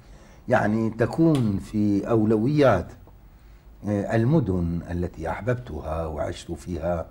يعني 0.48 0.90
تكون 0.90 1.58
في 1.58 2.08
أولويات 2.10 2.92
آه، 3.88 4.16
المدن 4.16 4.80
التي 4.90 5.30
أحببتها 5.30 6.06
وعشت 6.06 6.52
فيها 6.52 7.06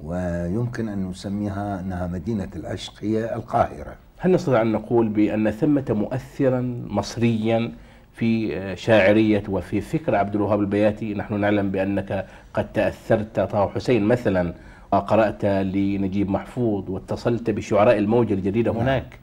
ويمكن 0.00 0.88
أن 0.88 1.08
نسميها 1.08 1.80
أنها 1.80 2.06
مدينة 2.06 2.48
العشق 2.56 2.92
هي 3.00 3.34
القاهرة. 3.34 3.96
هل 4.24 4.32
نستطيع 4.32 4.62
أن 4.62 4.72
نقول 4.72 5.08
بأن 5.08 5.50
ثمة 5.50 5.84
مؤثرا 5.90 6.60
مصريا 6.86 7.72
في 8.12 8.76
شاعرية 8.76 9.42
وفي 9.48 9.80
فكر 9.80 10.14
عبد 10.14 10.34
الوهاب 10.34 10.60
البياتي؟ 10.60 11.14
نحن 11.14 11.40
نعلم 11.40 11.70
بأنك 11.70 12.26
قد 12.54 12.72
تأثرت. 12.72 13.40
طه 13.40 13.68
حسين 13.68 14.04
مثلا 14.04 14.54
وقرأت 14.92 15.44
لنجيب 15.44 16.30
محفوظ 16.30 16.90
واتصلت 16.90 17.50
بشعراء 17.50 17.98
الموجة 17.98 18.34
الجديدة 18.34 18.72
نعم. 18.72 18.80
هناك. 18.80 19.20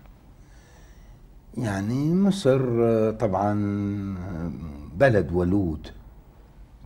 يعني 1.57 2.15
مصر 2.15 2.61
طبعا 3.11 3.53
بلد 4.97 5.31
ولود 5.31 5.87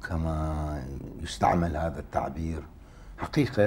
كما 0.09 0.79
يستعمل 1.23 1.77
هذا 1.77 1.99
التعبير. 1.99 2.59
حقيقة 3.17 3.65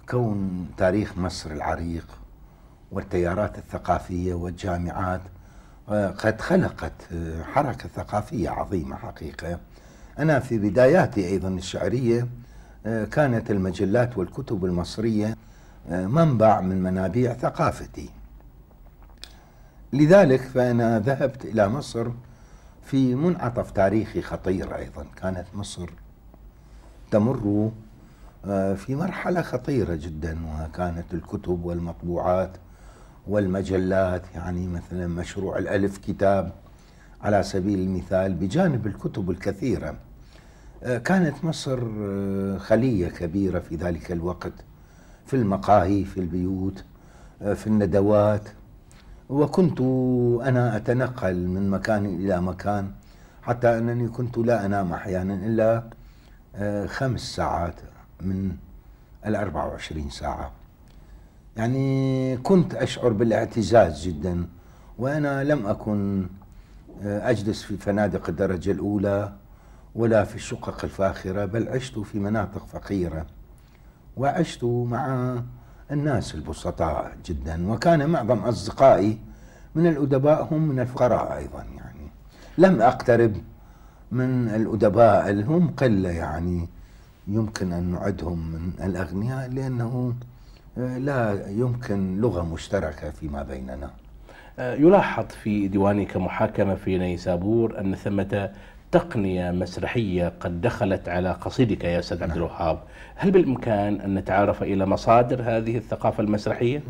لكون 0.00 0.66
تاريخ 0.76 1.18
مصر 1.18 1.50
العريق 1.50 2.06
والتيارات 2.92 3.58
الثقافية 3.58 4.34
والجامعات 4.34 5.20
آه، 5.88 6.10
قد 6.10 6.40
خلقت 6.40 6.92
آه، 7.12 7.42
حركة 7.42 7.88
ثقافية 7.88 8.50
عظيمة 8.50 8.96
حقيقة. 8.96 9.58
أنا 10.18 10.40
في 10.40 10.58
بداياتي 10.58 11.28
أيضا 11.28 11.48
الشعرية 11.48 12.28
آه، 12.86 13.04
كانت 13.04 13.50
المجلات 13.50 14.18
والكتب 14.18 14.64
المصرية 14.64 15.36
منبع 15.90 16.60
من 16.60 16.82
منابيع 16.82 17.32
ثقافتي. 17.32 18.10
لذلك 19.92 20.40
فأنا 20.40 20.98
ذهبت 20.98 21.44
إلى 21.44 21.68
مصر 21.68 22.08
في 22.84 23.14
منعطف 23.14 23.70
تاريخي 23.70 24.22
خطير 24.22 24.76
أيضا. 24.76 25.06
كانت 25.16 25.44
مصر 25.54 25.90
تمر 27.10 27.70
في 28.76 28.94
مرحلة 28.96 29.42
خطيرة 29.42 29.94
جدا 29.94 30.38
وكانت 30.46 31.14
الكتب 31.14 31.64
والمطبوعات 31.64 32.56
والمجلات 33.28 34.22
يعني 34.34 34.66
مثلا 34.66 35.06
مشروع 35.06 35.58
الألف 35.58 35.98
كتاب 35.98 36.52
على 37.22 37.42
سبيل 37.42 37.78
المثال 37.78 38.34
بجانب 38.34 38.86
الكتب 38.86 39.30
الكثيرة. 39.30 39.94
آه، 40.82 40.98
كانت 40.98 41.44
مصر 41.44 41.78
آه، 42.00 42.58
خلية 42.58 43.08
كبيرة 43.08 43.58
في 43.58 43.76
ذلك 43.76 44.12
الوقت 44.12 44.52
في 45.26 45.36
المقاهي 45.36 46.04
في 46.04 46.20
البيوت 46.20 46.84
آه، 47.42 47.54
في 47.54 47.66
الندوات. 47.66 48.48
وكنت 49.28 49.80
أنا 50.48 50.76
أتنقل 50.76 51.46
من 51.46 51.70
مكان 51.70 52.06
إلى 52.06 52.40
مكان 52.40 52.90
حتى 53.42 53.78
أنني 53.78 54.08
كنت 54.08 54.38
لا 54.38 54.66
أنام 54.66 54.92
أحيانا 54.92 55.34
إلا 55.34 55.82
خمس 56.86 57.20
ساعات 57.20 57.74
من 58.20 58.56
الأربع 59.26 59.64
وعشرين 59.64 60.10
ساعة. 60.10 60.57
يعني 61.58 62.36
كنت 62.36 62.74
أشعر 62.74 63.08
بالاعتزاز 63.12 64.06
جدا 64.06 64.46
وأنا 64.98 65.44
لم 65.44 65.66
أكن 65.66 66.26
أجلس 67.02 67.62
في 67.62 67.76
فنادق 67.76 68.28
الدرجة 68.28 68.70
الأولى 68.70 69.32
ولا 69.94 70.24
في 70.24 70.34
الشقق 70.34 70.84
الفاخرة 70.84 71.44
بل 71.44 71.68
عشت 71.68 71.98
في 71.98 72.18
مناطق 72.18 72.66
فقيرة 72.66 73.26
وعشت 74.16 74.64
مع 74.64 75.34
الناس 75.90 76.34
البسطاء 76.34 77.16
جدا 77.26 77.70
وكان 77.72 78.10
معظم 78.10 78.38
أصدقائي 78.38 79.18
من 79.74 79.86
الأدباء 79.86 80.48
هم 80.50 80.68
من 80.68 80.80
الفقراء 80.80 81.36
أيضا 81.36 81.64
يعني. 81.76 82.10
لم 82.58 82.82
أقترب 82.82 83.36
من 84.12 84.48
الأدباء 84.48 85.30
اللي 85.30 85.44
هم 85.44 85.70
قلة 85.70 86.10
يعني. 86.10 86.68
يمكن 87.28 87.72
أن 87.72 87.84
نعدهم 87.84 88.38
من 88.52 88.72
الأغنياء 88.84 89.48
لأنه 89.50 90.14
لا 90.78 91.50
يمكن 91.50 92.20
لغة 92.20 92.42
مشتركة 92.42 93.10
فيما 93.10 93.42
بيننا. 93.42 93.90
يلاحظ 94.58 95.24
في 95.26 95.68
ديوانك 95.68 96.16
محاكمة 96.16 96.74
في 96.74 96.98
نيسابور 96.98 97.80
أن 97.80 97.94
ثمة 97.94 98.50
تقنية 98.92 99.50
مسرحية 99.50 100.32
قد 100.40 100.60
دخلت 100.60 101.08
على 101.08 101.32
قصيدك 101.32 101.84
يا 101.84 101.98
أستاذ 101.98 102.22
عبد 102.22 102.36
الوهاب. 102.36 102.82
هل 103.16 103.30
بالإمكان 103.30 104.00
أن 104.00 104.14
نتعرف 104.14 104.62
إلى 104.62 104.86
مصادر 104.86 105.42
هذه 105.42 105.76
الثقافة 105.76 106.22
المسرحية؟ 106.22 106.82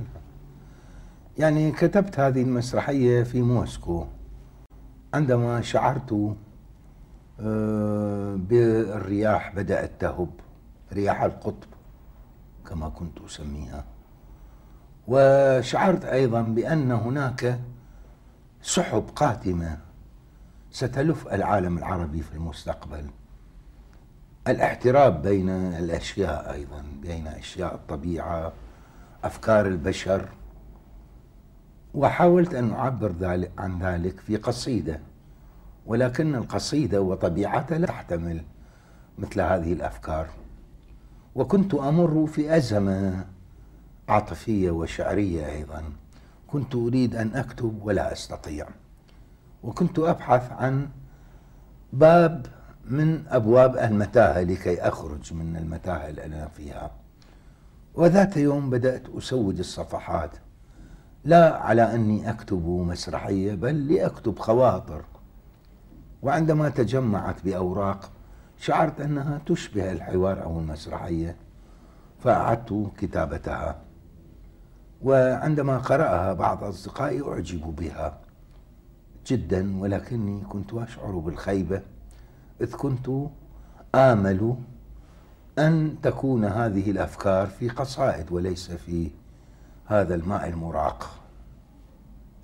يعني 1.38 1.72
كتبت 1.72 2.20
هذه 2.20 2.42
المسرحية 2.42 3.22
في 3.22 3.42
موسكو. 3.42 4.06
عندما 5.14 5.60
شعرت 5.60 6.36
آه، 7.40 8.36
بالرياح 8.36 9.54
بدأت 9.56 9.90
تهب 9.98 10.30
رياح 10.92 11.22
القطب. 11.22 11.68
كما 12.68 12.88
كنت 12.88 13.18
أسميها. 13.20 13.84
وشعرت 15.08 16.04
أيضا 16.04 16.42
بأن 16.42 16.92
هناك 16.92 17.60
سحب 18.62 19.04
قاتمة 19.16 19.78
ستلف 20.70 21.28
العالم 21.28 21.78
العربي 21.78 22.22
في 22.22 22.32
المستقبل. 22.32 23.10
الاحتراب 24.48 25.22
بين 25.22 25.48
الأشياء 25.50 26.52
أيضا 26.52 26.84
بين 27.02 27.26
أشياء 27.26 27.74
الطبيعة 27.74 28.52
أفكار 29.24 29.66
البشر. 29.66 30.28
وحاولت 31.94 32.54
أن 32.54 32.72
أعبر 32.72 33.12
ذلك 33.12 33.52
عن 33.58 33.78
ذلك 33.78 34.20
في 34.20 34.36
قصيدة 34.36 35.00
ولكن 35.86 36.34
القصيدة 36.34 37.00
وطبيعتها 37.00 37.78
لا 37.78 37.86
تحتمل 37.86 38.44
مثل 39.18 39.40
هذه 39.40 39.72
الأفكار. 39.72 40.28
وكنت 41.34 41.74
أمر 41.74 42.26
في 42.26 42.56
أزمة 42.56 43.24
عاطفية 44.08 44.70
وشعرية 44.70 45.46
أيضا. 45.46 45.82
كنت 46.46 46.74
أريد 46.74 47.16
أن 47.16 47.34
أكتب 47.34 47.78
ولا 47.82 48.12
أستطيع. 48.12 48.66
وكنت 49.62 49.98
أبحث 49.98 50.52
عن 50.52 50.88
باب 51.92 52.46
من 52.84 53.24
أبواب 53.28 53.76
المتاهة 53.76 54.40
لكي 54.42 54.80
أخرج 54.80 55.34
من 55.34 55.56
المتاهة 55.56 56.08
اللي 56.08 56.24
أنا 56.24 56.48
فيها. 56.48 56.90
وذات 57.94 58.36
يوم 58.36 58.70
بدأت 58.70 59.08
أسود 59.08 59.58
الصفحات 59.58 60.30
لا 61.24 61.56
على 61.56 61.94
أني 61.94 62.30
أكتب 62.30 62.66
مسرحية 62.66 63.54
بل 63.54 63.94
لأكتب 63.94 64.38
خواطر. 64.38 65.04
وعندما 66.22 66.68
تجمعت 66.68 67.44
بأوراق 67.44 68.10
شعرت 68.58 69.00
أنها 69.00 69.40
تشبه 69.46 69.92
الحوار 69.92 70.42
أو 70.42 70.58
المسرحية 70.58 71.36
فأعدت 72.20 72.90
كتابتها. 72.98 73.78
وعندما 75.02 75.78
قرأها 75.78 76.32
بعض 76.32 76.64
أصدقائي 76.64 77.22
أعجبوا 77.22 77.72
بها 77.72 78.18
جدا 79.26 79.80
ولكني 79.80 80.40
كنت 80.40 80.74
أشعر 80.74 81.10
بالخيبة 81.18 81.82
إذ 82.60 82.72
كنت 82.76 83.10
آمل 83.94 84.56
أن 85.58 85.96
تكون 86.02 86.44
هذه 86.44 86.90
الأفكار 86.90 87.46
في 87.46 87.68
قصائد 87.68 88.32
وليس 88.32 88.70
في 88.70 89.10
هذا 89.86 90.14
الماء 90.14 90.48
المراق. 90.48 91.10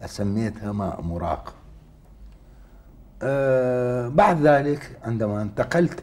أسميتها 0.03 0.73
ماء 0.73 1.03
مراق. 1.03 1.55
بعد 4.09 4.41
ذلك 4.41 4.99
عندما 5.03 5.43
انتقلت 5.43 6.03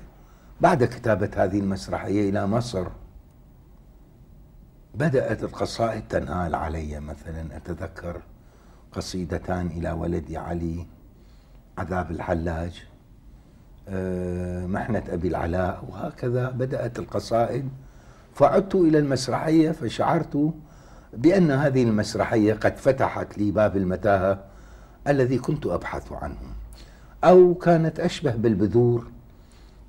بعد 0.61 0.83
كتابة 0.83 1.29
هذه 1.35 1.59
المسرحية 1.59 2.29
إلى 2.29 2.47
مصر 2.47 2.87
بدأت 4.95 5.43
القصائد 5.43 6.03
تنال 6.09 6.55
علي 6.55 6.99
مثلا. 6.99 7.57
أتذكر 7.57 8.21
قصيدتان 8.91 9.67
إلى 9.67 9.91
ولدي 9.91 10.37
علي 10.37 10.85
عذاب 11.77 12.11
الحلاج 12.11 12.83
آه، 13.87 14.65
محنة 14.65 15.03
أبي 15.09 15.27
العلاء 15.27 15.85
وهكذا 15.89 16.49
بدأت 16.49 16.99
القصائد. 16.99 17.69
فعدت 18.33 18.75
إلى 18.75 18.99
المسرحية 18.99 19.71
فشعرت 19.71 20.53
بأن 21.13 21.51
هذه 21.51 21.83
المسرحية 21.83 22.53
قد 22.53 22.77
فتحت 22.77 23.37
لي 23.37 23.51
باب 23.51 23.77
المتاهة 23.77 24.43
الذي 25.07 25.37
كنت 25.37 25.65
أبحث 25.65 26.11
عنه. 26.11 26.60
أو 27.23 27.53
كانت 27.53 27.99
أشبه 27.99 28.35
بالبذور 28.35 29.07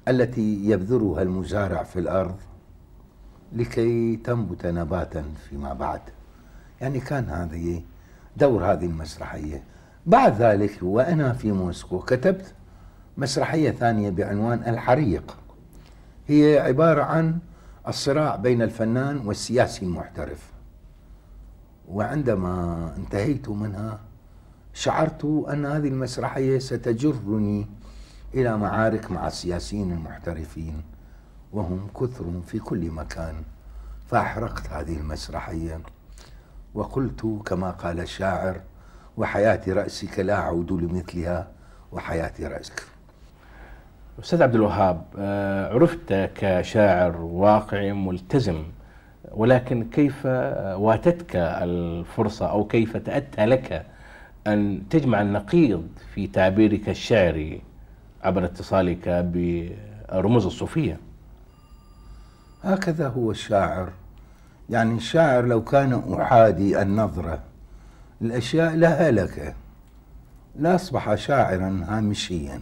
التي 0.09 0.65
يبذرها 0.65 1.23
المزارع 1.23 1.83
في 1.83 1.99
الأرض 1.99 2.37
لكي 3.53 4.17
تنبت 4.17 4.67
نباتا 4.67 5.25
فيما 5.49 5.73
بعد. 5.73 6.01
يعني 6.81 7.01
كان 7.01 7.25
هذه 7.29 7.83
دور 8.37 8.73
هذه 8.73 8.87
المسرحية. 8.87 9.63
بعد 10.07 10.43
ذلك 10.43 10.79
وأنا 10.83 11.33
في 11.33 11.53
موسكو 11.53 11.99
كتبت 11.99 12.55
مسرحية 13.17 13.71
ثانية 13.71 14.11
بعنوان 14.11 14.59
الحريق. 14.67 15.37
هي 16.29 16.59
عبارة 16.59 17.03
عن 17.03 17.39
الصراع 17.89 18.37
بين 18.37 18.63
الفنان 18.63 19.27
والسياسي 19.27 19.85
المحترف. 19.85 20.53
وعندما 21.89 22.95
انتهيت 22.97 23.49
منها 23.49 24.01
شعرت 24.75 25.25
أن 25.25 25.67
هذه 25.67 25.89
المسرحية 25.89 26.59
ستجرني 26.59 27.67
إلى 28.35 28.57
معارك 28.59 29.11
مع 29.11 29.27
السياسيين 29.27 29.93
المحترفين 29.93 30.83
وهم 31.53 31.89
كثر 32.01 32.25
في 32.47 32.59
كل 32.59 32.91
مكان 32.91 33.35
فأحرقت 34.07 34.69
هذه 34.71 34.97
المسرحية. 34.97 35.81
وقلت 36.75 37.27
كما 37.47 37.71
قال 37.71 38.01
الشاعر 38.01 38.61
وحياة 39.17 39.61
رأسك 39.69 40.19
لا 40.19 40.35
أعود 40.35 40.73
لمثلها 40.73 41.49
وحياة 41.93 42.33
رأسك. 42.41 42.83
أستاذ 44.23 44.43
عبد 44.43 44.55
الوهاب 44.55 45.05
آه، 45.19 45.75
عرفت 45.75 46.31
كشاعر 46.35 47.17
واقعي 47.17 47.93
ملتزم 47.93 48.65
ولكن 49.31 49.85
كيف 49.91 50.27
واتتك 50.77 51.37
الفرصة 51.37 52.47
أو 52.47 52.65
كيف 52.65 52.97
تأتى 52.97 53.47
لك 53.47 53.87
أن 54.47 54.83
تجمع 54.91 55.23
النقيض 55.23 55.89
في 56.15 56.27
تعبيرك 56.27 56.89
الشعري 56.89 57.63
عبر 58.23 58.45
اتصالك 58.45 59.09
برموز 59.09 60.47
الصوفية. 60.47 60.99
هكذا 62.65 63.09
هو 63.09 63.31
الشاعر. 63.31 63.93
يعني 64.71 64.95
الشاعر 64.95 65.45
لو 65.47 65.65
كان 65.65 66.15
أحادي 66.21 66.83
النظرة 66.83 67.43
الأشياء 68.23 68.75
لها 68.75 69.11
لك. 69.11 69.55
لأصبح 70.57 71.15
شاعرا 71.15 71.85
هامشيا. 71.89 72.61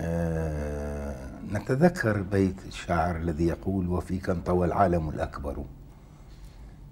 أه 0.00 1.16
نتذكر 1.52 2.22
بيت 2.22 2.56
الشاعر 2.68 3.16
الذي 3.16 3.46
يقول 3.46 3.88
وفيك 3.88 4.30
انطوى 4.30 4.66
العالم 4.66 5.08
الأكبر 5.08 5.64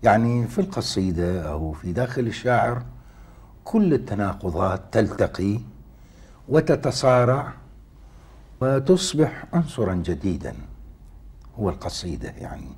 يعني 0.02 0.46
في 0.46 0.60
القصيدة 0.60 1.42
أو 1.50 1.72
في 1.72 1.92
داخل 1.92 2.26
الشاعر 2.26 2.82
كل 3.64 3.94
التناقضات 3.94 4.82
تلتقي 4.92 5.60
وتتصارع 6.48 7.52
وتصبح 8.60 9.44
عنصرا 9.52 9.94
جديدا. 9.94 10.54
هو 11.58 11.68
القصيدة 11.68 12.28
يعني. 12.28 12.68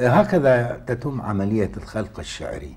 هكذا 0.00 0.82
تتم 0.86 1.20
عملية 1.20 1.70
الخلق 1.76 2.18
الشعري. 2.18 2.74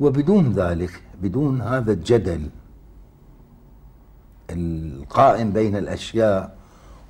وبدون 0.00 0.52
ذلك 0.52 1.02
بدون 1.22 1.60
هذا 1.60 1.92
الجدل 1.92 2.48
القائم 4.50 5.52
بين 5.52 5.76
الأشياء 5.76 6.56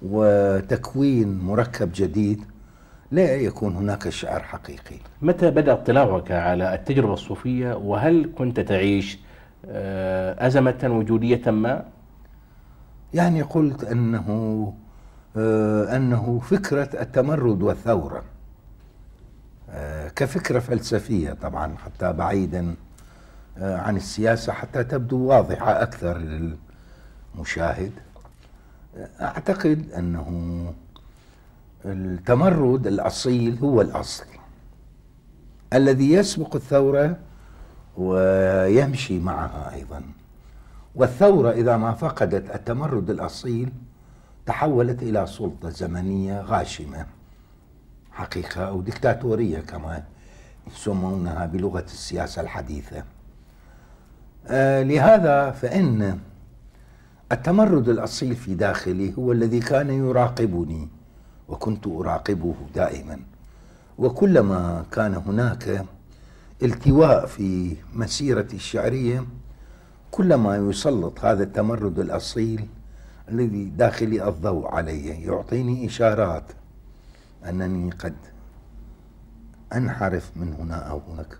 وتكوين 0.02 1.38
مركب 1.38 1.90
جديد 1.94 2.44
لا 3.12 3.34
يكون 3.34 3.76
هناك 3.76 4.08
شعر 4.08 4.42
حقيقي. 4.42 4.96
متى 5.22 5.50
بدأ 5.50 5.72
اطلاعك 5.72 6.30
على 6.30 6.74
التجربة 6.74 7.12
الصوفية؟ 7.12 7.74
وهل 7.74 8.32
كنت 8.38 8.60
تعيش 8.60 9.18
آه، 9.66 10.46
أزمة 10.46 10.78
وجودية 10.84 11.50
ما؟ 11.50 11.84
يعني 13.14 13.42
قلت 13.42 13.84
أنه 13.84 14.26
آه، 15.36 15.96
أنه 15.96 16.38
فكرة 16.38 16.88
التمرد 17.00 17.62
والثورة 17.62 18.22
آه، 19.70 20.08
كفكرة 20.08 20.58
فلسفية 20.58 21.32
طبعا 21.32 21.76
حتى 21.76 22.12
بعيدا 22.12 22.74
عن 23.56 23.96
السياسة 23.96 24.52
حتى 24.52 24.84
تبدو 24.84 25.18
واضحة 25.26 25.82
أكثر 25.82 26.18
للمشاهد. 27.34 27.92
أعتقد 29.20 29.90
أنه 29.98 30.26
التمرد 31.84 32.86
الأصيل 32.86 33.58
هو 33.58 33.80
الأصل. 33.80 34.24
الذي 35.72 36.12
يسبق 36.12 36.54
الثورة 36.54 37.16
ويمشي 37.96 39.18
معها 39.18 39.74
أيضا. 39.74 40.02
والثورة 40.94 41.50
إذا 41.50 41.76
ما 41.76 41.92
فقدت 41.92 42.54
التمرد 42.54 43.10
الأصيل 43.10 43.72
تحولت 44.46 45.02
إلى 45.02 45.26
سلطة 45.26 45.68
زمنية 45.68 46.40
غاشمة 46.40 47.06
حقيقة 48.12 48.68
أو 48.68 48.80
ديكتاتورية 48.80 49.58
كما 49.58 50.02
يسمونها 50.66 51.46
بلغة 51.46 51.84
السياسة 51.84 52.42
الحديثة. 52.42 53.04
آه 54.46 54.82
لهذا 54.82 55.50
فإن 55.50 56.18
التمرد 57.32 57.88
الأصيل 57.88 58.36
في 58.36 58.54
داخلي 58.54 59.14
هو 59.18 59.32
الذي 59.32 59.60
كان 59.60 59.90
يراقبني. 59.90 60.88
وكنت 61.52 61.86
أراقبه 61.86 62.54
دائما. 62.74 63.18
وكلما 63.98 64.84
كان 64.92 65.14
هناك 65.14 65.84
التواء 66.62 67.26
في 67.26 67.76
مسيرتي 67.94 68.56
الشعرية 68.56 69.24
كلما 70.10 70.56
يسلط 70.56 71.24
هذا 71.24 71.42
التمرد 71.42 71.98
الأصيل 71.98 72.66
الذي 73.28 73.64
داخلي 73.64 74.28
الضوء 74.28 74.66
علي 74.68 75.06
يعطيني 75.08 75.86
إشارات 75.86 76.44
أنني 77.48 77.90
قد 77.90 78.14
أنحرف 79.72 80.30
من 80.36 80.54
هنا 80.54 80.76
أو 80.76 81.00
هناك. 81.12 81.38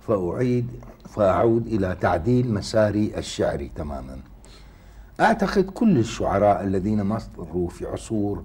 فأعيد 0.00 0.68
فأعود 1.08 1.66
إلى 1.66 1.96
تعديل 2.00 2.54
مساري 2.54 3.18
الشعري 3.18 3.70
تماما. 3.76 4.18
أعتقد 5.20 5.64
كل 5.64 5.98
الشعراء 5.98 6.64
الذين 6.64 7.02
مصروا 7.02 7.68
في 7.68 7.86
عصور 7.86 8.42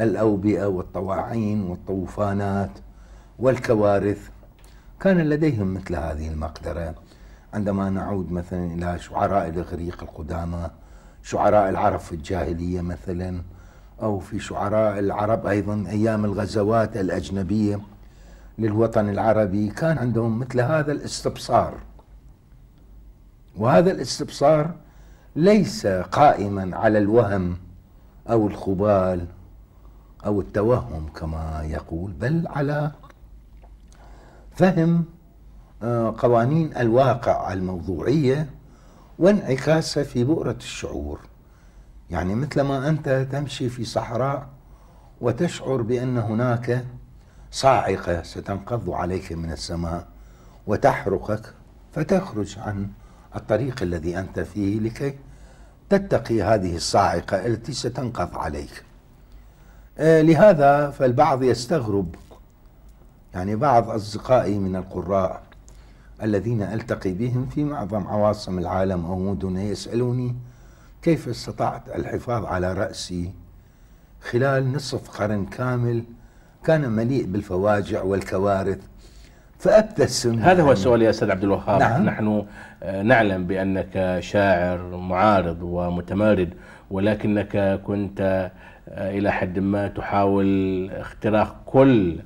الأوبئة 0.00 0.66
والطواعين 0.66 1.62
والطوفانات 1.62 2.70
والكوارث. 3.38 4.28
كان 5.00 5.18
لديهم 5.18 5.74
مثل 5.74 5.96
هذه 5.96 6.28
المقدرة. 6.28 6.94
عندما 7.54 7.90
نعود 7.90 8.32
مثلا 8.32 8.66
إلى 8.74 8.98
شعراء 8.98 9.48
الإغريق 9.48 10.02
القدامى 10.02 10.70
شعراء 11.22 11.68
العرب 11.68 11.98
في 11.98 12.12
الجاهلية 12.12 12.80
مثلا 12.80 13.42
أو 14.02 14.18
في 14.18 14.40
شعراء 14.40 14.98
العرب 14.98 15.46
أيضا 15.46 15.84
أيام 15.88 16.24
الغزوات 16.24 16.96
الأجنبية 16.96 17.80
للوطن 18.58 19.08
العربي 19.08 19.68
كان 19.68 19.98
عندهم 19.98 20.38
مثل 20.38 20.60
هذا 20.60 20.92
الاستبصار. 20.92 21.74
وهذا 23.56 23.90
الاستبصار 23.90 24.70
ليس 25.36 25.86
قائما 25.86 26.76
على 26.76 26.98
الوهم 26.98 27.56
أو 28.30 28.46
الخبال 28.46 29.26
أو 30.26 30.40
التوهم 30.40 31.08
كما 31.08 31.62
يقول 31.64 32.12
بل 32.12 32.46
على 32.48 32.90
فهم 34.52 35.04
آه، 35.82 36.14
قوانين 36.18 36.76
الواقع 36.76 37.52
الموضوعية 37.52 38.50
وانعكاسها 39.18 40.02
في 40.02 40.24
بؤرة 40.24 40.56
الشعور. 40.60 41.20
يعني 42.10 42.34
مثلما 42.34 42.88
أنت 42.88 43.26
تمشي 43.32 43.68
في 43.68 43.84
صحراء 43.84 44.48
وتشعر 45.20 45.82
بأن 45.82 46.18
هناك 46.18 46.84
صاعقة 47.50 48.22
ستنقض 48.22 48.90
عليك 48.90 49.32
من 49.32 49.52
السماء 49.52 50.08
وتحرقك 50.66 51.54
فتخرج 51.92 52.58
عن 52.58 52.88
الطريق 53.36 53.82
الذي 53.82 54.18
أنت 54.18 54.40
فيه 54.40 54.80
لكي 54.80 55.18
تتقي 55.90 56.42
هذه 56.42 56.76
الصاعقة 56.76 57.46
التي 57.46 57.72
ستنقض 57.72 58.38
عليك. 58.38 58.84
لهذا 60.00 60.90
فالبعض 60.90 61.42
يستغرب. 61.42 62.14
يعني 63.34 63.56
بعض 63.56 63.90
أصدقائي 63.90 64.58
من 64.58 64.76
القراء 64.76 65.42
الذين 66.22 66.62
ألتقي 66.62 67.12
بهم 67.12 67.46
في 67.46 67.64
معظم 67.64 68.06
عواصم 68.06 68.58
العالم 68.58 69.04
أو 69.04 69.18
مدنه 69.18 69.62
يسألوني 69.62 70.36
كيف 71.02 71.28
استطعت 71.28 71.88
الحفاظ 71.88 72.44
على 72.44 72.72
رأسي؟ 72.72 73.30
خلال 74.30 74.72
نصف 74.72 75.10
قرن 75.10 75.46
كامل 75.46 76.04
كان 76.64 76.90
مليء 76.90 77.26
بالفواجع 77.26 78.02
والكوارث 78.02 78.78
فأبتسم 79.60 80.38
هذا 80.38 80.62
هو 80.62 80.72
السؤال 80.72 81.02
يا 81.02 81.10
أستاذ 81.10 81.30
عبد 81.30 81.44
الوهاب 81.44 81.80
نعم. 81.80 82.04
نحن 82.04 82.44
آه، 82.82 83.02
نعلم 83.02 83.46
بأنك 83.46 84.16
شاعر 84.20 84.96
معارض 84.96 85.58
ومتمارد 85.62 86.54
ولكنك 86.90 87.80
كنت 87.84 88.50
آه، 88.88 89.18
إلى 89.18 89.32
حد 89.32 89.58
ما 89.58 89.88
تحاول 89.88 90.90
اختراق 90.90 91.56
كل 91.66 92.16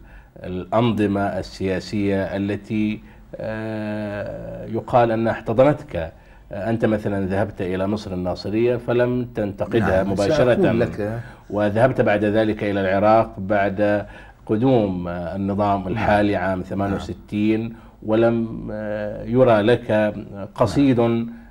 الأنظمة 0.45 1.21
السياسية 1.21 2.37
التي 2.37 3.01
آه، 3.37 4.67
يقال 4.67 5.11
أنها 5.11 5.33
احتضنتك 5.33 6.13
أنت 6.53 6.85
مثلا 6.85 7.27
ذهبت 7.27 7.61
إلى 7.61 7.87
مصر 7.87 8.13
الناصرية 8.13 8.77
فلم 8.77 9.25
تنتقدها 9.35 10.03
نعم، 10.03 10.13
مباشرة 10.13 10.73
لك. 10.73 11.21
وذهبت 11.51 12.01
بعد 12.01 12.25
ذلك 12.25 12.65
إلى 12.65 12.81
العراق 12.81 13.35
بعد 13.39 14.07
قدوم 14.47 15.09
آه، 15.09 15.37
النظام 15.37 15.89
الحالي 15.89 16.37
عام 16.37 16.63
68 16.63 17.73
ولم 18.03 18.69
آه، 18.73 19.25
يرى 19.25 19.61
لك 19.63 20.15
قصيد 20.55 21.01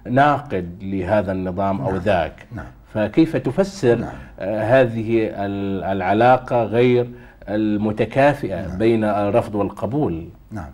ناقد 0.10 0.77
لهذا 0.82 1.32
النظام 1.32 1.82
أو 1.82 1.89
نعم. 1.91 1.97
ذاك. 1.99 2.47
نعم. 2.56 2.65
فكيف 2.93 3.36
تفسر 3.36 3.95
نعم. 3.95 4.09
آه، 4.39 4.82
هذه 4.82 5.24
ال- 5.28 5.84
العلاقة 5.84 6.63
غير 6.63 7.09
المتكافئة 7.49 8.76
بين 8.78 9.03
الرفض 9.03 9.55
والقبول؟ 9.55 10.28
نعم. 10.51 10.72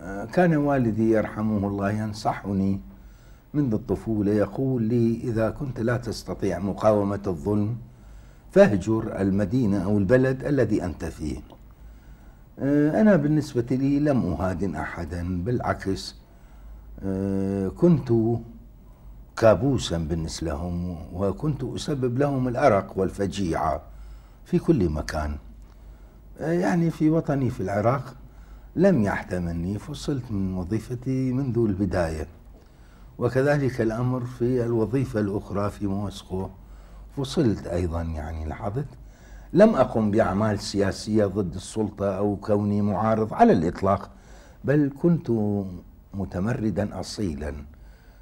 آه، 0.00 0.24
كان 0.24 0.56
والدي 0.56 1.10
يرحمه 1.10 1.68
الله 1.68 1.90
ينصحني 1.90 2.80
منذ 3.54 3.72
الطفولة 3.74 4.32
يقول 4.32 4.82
لي 4.82 5.20
إذا 5.24 5.50
كنت 5.50 5.80
لا 5.80 5.96
تستطيع 5.96 6.58
مقاومة 6.58 7.20
الظلم 7.26 7.76
فاهجر 8.56 9.20
المدينة 9.20 9.84
أو 9.84 9.98
البلد 9.98 10.44
الذي 10.44 10.84
أنت 10.84 11.04
فيه. 11.04 11.36
آه، 12.58 13.00
أنا 13.00 13.16
بالنسبة 13.16 13.66
لي 13.70 13.98
لم 14.00 14.32
أهادن 14.32 14.74
أحدا 14.74 15.42
بالعكس. 15.44 16.14
آه، 17.02 17.68
كنت 17.68 18.12
كابوسا 19.36 19.98
بالنسبة 19.98 20.48
لهم 20.50 20.96
وكنت 21.14 21.64
أسبب 21.64 22.18
لهم 22.18 22.48
الأرق 22.48 22.98
والفجيعة 22.98 23.82
في 24.44 24.58
كل 24.58 24.88
مكان. 24.88 25.36
آه، 26.40 26.52
يعني 26.52 26.90
في 26.90 27.10
وطني 27.10 27.50
في 27.50 27.60
العراق 27.60 28.14
لم 28.76 29.02
يحتملني 29.02 29.78
فصلت 29.78 30.30
من 30.30 30.54
وظيفتي 30.54 31.32
منذ 31.32 31.58
البداية. 31.58 32.26
وكذلك 33.18 33.80
الأمر 33.80 34.24
في 34.24 34.64
الوظيفة 34.64 35.20
الأخرى 35.20 35.70
في 35.70 35.86
موسكو. 35.86 36.48
فصلت 37.16 37.66
أيضا 37.66 38.02
يعني 38.02 38.44
لاحظت 38.44 38.86
لم 39.52 39.74
أقم 39.74 40.10
بأعمال 40.10 40.58
سياسية 40.58 41.26
ضد 41.26 41.54
السلطة 41.54 42.16
أو 42.16 42.36
كوني 42.36 42.82
معارض 42.82 43.34
على 43.34 43.52
الإطلاق 43.52 44.10
بل 44.64 44.92
كنت 45.02 45.30
متمردا 46.14 47.00
أصيلا. 47.00 47.54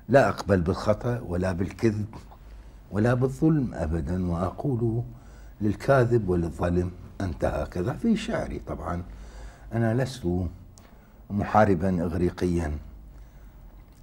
لا 0.09 0.29
أقبل 0.29 0.61
بالخطأ 0.61 1.21
ولا 1.29 1.53
بالكذب 1.53 2.07
ولا 2.91 3.15
بالظلم 3.15 3.75
أبدا 3.75 4.31
وأقول 4.31 5.03
للكاذب 5.61 6.29
وللظلم 6.29 6.91
أنت 7.21 7.45
هكذا 7.45 7.93
في 7.93 8.17
شعري. 8.17 8.59
طبعا 8.67 9.03
أنا 9.73 10.03
لست 10.03 10.29
محاربا 11.31 12.03
إغريقيا 12.03 12.79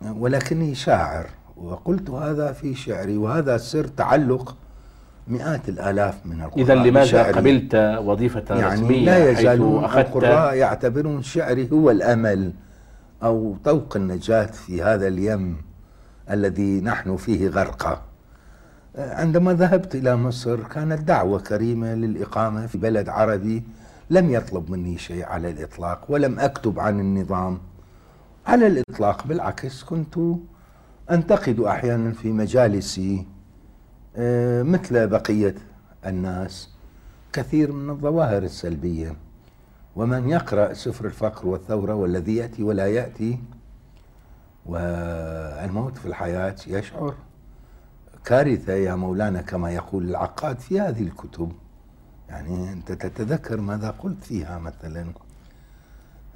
ولكني 0.02 0.76
شاعر 0.76 1.30
وقلت 1.58 2.10
هذا 2.10 2.52
في 2.52 2.76
شعري 2.76 3.18
وهذا 3.18 3.58
سر 3.58 3.88
تعلق 3.88 4.56
مئات 5.28 5.70
الآلاف 5.70 6.26
من 6.26 6.42
القراء 6.42 6.64
إذا 6.64 6.76
لماذا. 6.76 7.24
قبلت 7.32 7.76
وظيفة 8.06 8.56
يعني 8.56 8.82
رسمية 8.82 9.06
لا 9.06 9.30
يزالون 9.32 9.84
أخذت 9.84 10.08
القراء 10.08 10.56
يعتبرون 10.56 11.22
شعري 11.24 11.70
هو 11.72 11.92
الأمل 11.92 12.54
أو 13.24 13.56
طوق 13.64 13.96
النجاة 13.96 14.46
في 14.46 14.84
هذا 14.84 15.08
اليم 15.08 15.58
الذي 16.32 16.82
نحن 16.82 17.16
فيه 17.18 17.48
غرقى 17.48 18.02
عندما 18.96 19.54
ذهبت 19.54 19.96
إلى 19.96 20.16
مصر 20.16 20.64
كانت 20.64 21.02
دعوة 21.02 21.40
كريمة 21.40 21.94
للإقامة 21.94 22.68
في 22.68 22.78
بلد 22.78 23.10
عربي 23.10 23.64
لم 24.10 24.30
يطلب 24.30 24.72
مني 24.72 24.98
شيء 24.98 25.26
على 25.26 25.50
الإطلاق 25.50 26.06
ولم 26.10 26.40
أكتب 26.40 26.80
عن 26.80 27.00
النظام 27.00 27.58
على 28.48 28.68
الإطلاق 28.68 29.28
بالعكس 29.28 29.84
كنت 29.84 30.16
أنتقد 31.12 31.60
أحيانا 31.60 32.12
في 32.12 32.32
مجالسي 32.32 33.18
آه، 33.20 33.31
مثل 34.64 35.08
بقية 35.08 35.56
الناس 36.06 36.70
كثير 37.34 37.72
من 37.72 37.90
الظواهر 37.90 38.44
السلبية. 38.44 39.16
ومن 39.96 40.30
يقرأ 40.30 40.74
سفر 40.74 41.06
الفقر 41.06 41.48
والثورة 41.48 41.96
والذي 41.96 42.36
يأتي 42.36 42.64
ولا 42.64 42.88
يأتي 42.88 43.40
والموت 44.66 45.98
في 45.98 46.06
الحياة 46.06 46.56
يشعر. 46.68 47.14
كارثة 48.26 48.74
يا 48.74 48.96
مولانا 48.96 49.42
كما 49.42 49.72
يقول 49.72 50.10
العقاد 50.10 50.60
في 50.60 50.80
هذه 50.80 51.04
الكتب. 51.04 51.52
يعني 52.30 52.72
أنت 52.72 52.92
تتذكر 52.92 53.62
ماذا 53.62 53.90
قلت 53.90 54.24
فيها 54.24 54.60
مثلا؟ 54.60 55.06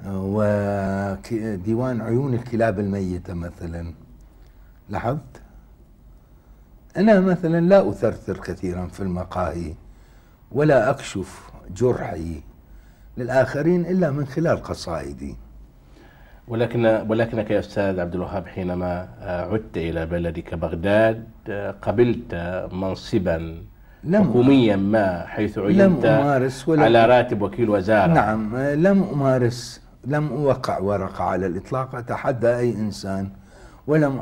وديوان 0.06 2.00
عيون 2.00 2.34
الكلاب 2.34 2.80
الميتة 2.80 3.34
مثلا. 3.34 3.94
لاحظت؟ 4.88 5.40
أنا 6.96 7.20
مثلا 7.20 7.60
لا 7.60 7.88
أثرثر 7.90 8.36
كثيرا 8.38 8.86
في 8.86 9.00
المقاهي 9.00 9.74
ولا 10.52 10.90
أكشف 10.90 11.50
جرحي 11.76 12.42
للآخرين 13.16 13.86
إلا 13.86 14.10
من 14.10 14.26
خلال 14.26 14.62
قصائدي. 14.62 15.36
ولكن 16.48 16.86
ولكنك 17.08 17.50
يا 17.50 17.58
أستاذ 17.58 18.00
عبد 18.00 18.14
الوهاب 18.14 18.46
حينما 18.46 19.08
عدت 19.52 19.76
إلى 19.76 20.06
بلدك 20.06 20.54
بغداد 20.54 21.24
قبلت 21.82 22.34
منصبا 22.72 23.62
لم 24.04 24.24
حكوميا 24.24 24.76
ما 24.76 25.26
حيث 25.26 25.58
عينت 25.58 25.80
لم 25.80 26.04
أمارس 26.06 26.68
ولا 26.68 26.84
على 26.84 27.06
راتب 27.06 27.42
وكيل 27.42 27.70
وزارة. 27.70 28.12
نعم 28.12 28.56
لم 28.56 29.02
أمارس 29.02 29.80
لم 30.04 30.28
أوقع 30.28 30.78
ورقة 30.78 31.24
على 31.24 31.46
الإطلاق 31.46 31.94
أتحدى 31.94 32.56
أي 32.56 32.70
إنسان 32.70 33.30
ولم 33.86 34.18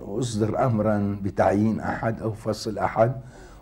أصدر 0.00 0.64
امرا 0.66 1.18
بتعيين 1.22 1.80
أحد 1.80 2.22
أو 2.22 2.32
فصل 2.32 2.78
أحد 2.78 3.12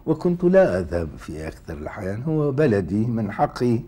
وكنت 0.07 0.45
لا 0.45 0.79
أذهب 0.79 1.09
في 1.19 1.49
أكثر 1.49 1.75
الأحيان. 1.75 2.23
هو 2.23 2.53
بلدي 2.53 3.07
من 3.07 3.33
حقي 3.33 3.81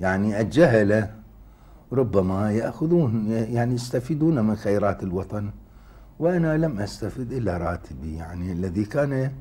يعني 0.00 0.40
الجهله 0.40 1.10
ربما 1.92 2.52
يأخذون 2.52 3.26
يعني 3.30 3.74
يستفيدون 3.74 4.44
من 4.44 4.56
خيرات 4.56 5.02
الوطن 5.02 5.50
وأنا 6.18 6.56
لم 6.56 6.80
أستفد 6.80 7.32
إلا 7.32 7.56
راتبي 7.56 8.14
يعني 8.16 8.52
الذي 8.52 8.84
كان 8.84 9.32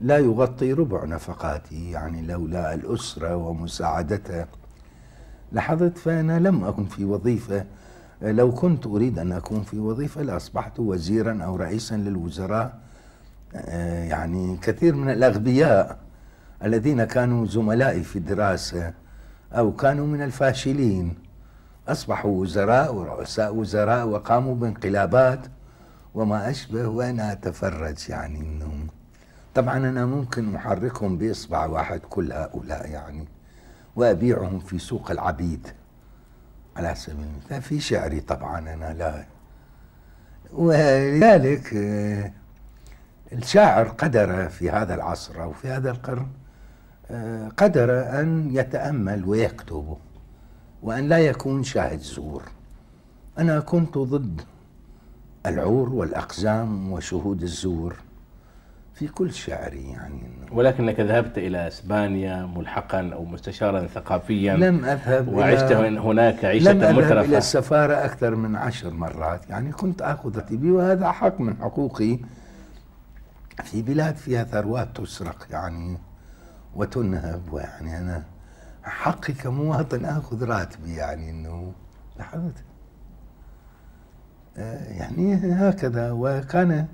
لا 0.00 0.18
يغطي 0.18 0.72
ربع 0.72 1.04
نفقاتي 1.04 1.90
يعني 1.90 2.22
لولا 2.22 2.74
الأسرة 2.74 3.36
ومساعدتها 3.36 4.46
لاحظت 5.52 5.98
فأنا 5.98 6.38
لم 6.38 6.64
أكن 6.64 6.84
في 6.84 7.04
وظيفة 7.04 7.64
لو 8.22 8.52
كنت 8.52 8.86
أريد 8.86 9.18
أن 9.18 9.32
أكون 9.32 9.62
في 9.62 9.78
وظيفة 9.78 10.22
لأصبحت 10.22 10.80
وزيرا 10.80 11.42
أو 11.42 11.56
رئيسا 11.56 11.94
للوزراء 11.94 12.78
يعني 14.08 14.56
كثير 14.62 14.94
من 14.94 15.10
الأغبياء 15.10 15.98
الذين 16.64 17.04
كانوا 17.04 17.46
زملائي 17.46 18.02
في 18.02 18.16
الدراسة 18.16 18.92
أو 19.52 19.72
كانوا 19.72 20.06
من 20.06 20.22
الفاشلين. 20.22 21.14
أصبحوا 21.88 22.40
وزراء 22.40 22.94
ورؤساء 22.94 23.54
وزراء 23.54 24.06
وقاموا 24.06 24.54
بانقلابات 24.54 25.40
وما 26.14 26.50
أشبه 26.50 26.88
وأنا 26.88 27.32
أتفرج 27.32 28.08
يعني 28.08 28.40
أنهم. 28.40 28.86
طبعا 29.54 29.76
أنا 29.76 30.06
ممكن 30.06 30.56
أحركهم 30.56 31.18
بإصبع 31.18 31.66
واحد 31.66 32.00
كل 32.00 32.32
هؤلاء 32.32 32.90
يعني 32.90 33.28
وأبيعهم 33.96 34.58
في 34.58 34.78
سوق 34.78 35.10
العبيد. 35.10 35.66
على 36.76 36.94
سبيل 36.94 37.24
المثال 37.24 37.62
في 37.62 37.80
شعري 37.80 38.20
طبعا 38.20 38.58
أنا 38.58 38.92
لا. 38.92 39.24
ولذلك 40.52 41.74
آه، 41.74 42.32
الشاعر 43.32 43.88
قدر 43.88 44.48
في 44.48 44.70
هذا 44.70 44.94
العصر 44.94 45.42
أو 45.42 45.52
في 45.52 45.68
هذا 45.68 45.90
القرن 45.90 46.26
آه، 47.10 47.48
قدر 47.56 48.20
أن 48.20 48.50
يتأمل 48.52 49.24
ويكتب 49.24 49.96
وأن 50.82 51.08
لا 51.08 51.18
يكون 51.18 51.62
شاهد 51.62 52.00
زور. 52.00 52.42
أنا 53.38 53.60
كنت 53.60 53.98
ضد 53.98 54.40
العور 55.46 55.88
والأقزام 55.88 56.92
وشهود 56.92 57.42
الزور. 57.42 57.96
في 58.96 59.08
كل 59.08 59.32
شعري 59.32 59.90
يعني 59.90 60.20
ولكنك 60.52 61.00
ذهبت 61.00 61.38
إلى 61.38 61.68
إسبانيا 61.68 62.46
ملحقا 62.46 63.10
أو 63.12 63.24
مستشارا 63.24 63.86
ثقافيا 63.86 64.56
لم 64.56 64.84
أذهب 64.84 65.28
وعشت 65.28 65.72
هناك 65.72 66.44
عيشة 66.44 66.72
لم 66.72 66.82
أذهب 66.82 66.94
مترفة. 66.94 67.20
إلى 67.20 67.38
السفارة 67.38 68.04
أكثر 68.04 68.34
من 68.34 68.56
عشر 68.56 68.90
مرات. 68.90 69.50
يعني 69.50 69.72
كنت 69.72 70.02
آخذ 70.02 70.36
راتبي 70.36 70.70
وهذا 70.70 71.12
حق 71.12 71.40
من 71.40 71.56
حقوقي. 71.56 72.18
في 73.62 73.82
بلاد 73.82 74.16
فيها 74.16 74.44
ثروات 74.44 74.88
تسرق 74.96 75.46
يعني 75.50 75.98
وتنهب 76.74 77.52
ويعني 77.52 77.98
أنا 77.98 78.24
حقي 78.82 79.32
كمواطن 79.32 80.04
آخذ 80.04 80.44
راتبي 80.44 80.94
يعني 80.94 81.30
إنه 81.30 81.72
لاحظت. 82.18 82.64
آه، 84.56 84.92
يعني 84.92 85.34
هكذا. 85.34 86.12
وكان 86.12 86.86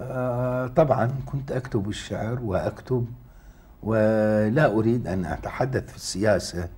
آه، 0.00 0.66
طبعا 0.66 1.10
كنت 1.26 1.52
أكتب 1.52 1.88
الشعر 1.88 2.40
وأكتب 2.42 3.06
ولا 3.82 4.66
أريد 4.66 5.06
أن 5.06 5.24
أتحدث 5.24 5.90
في 5.90 5.96
السياسة 5.96 6.68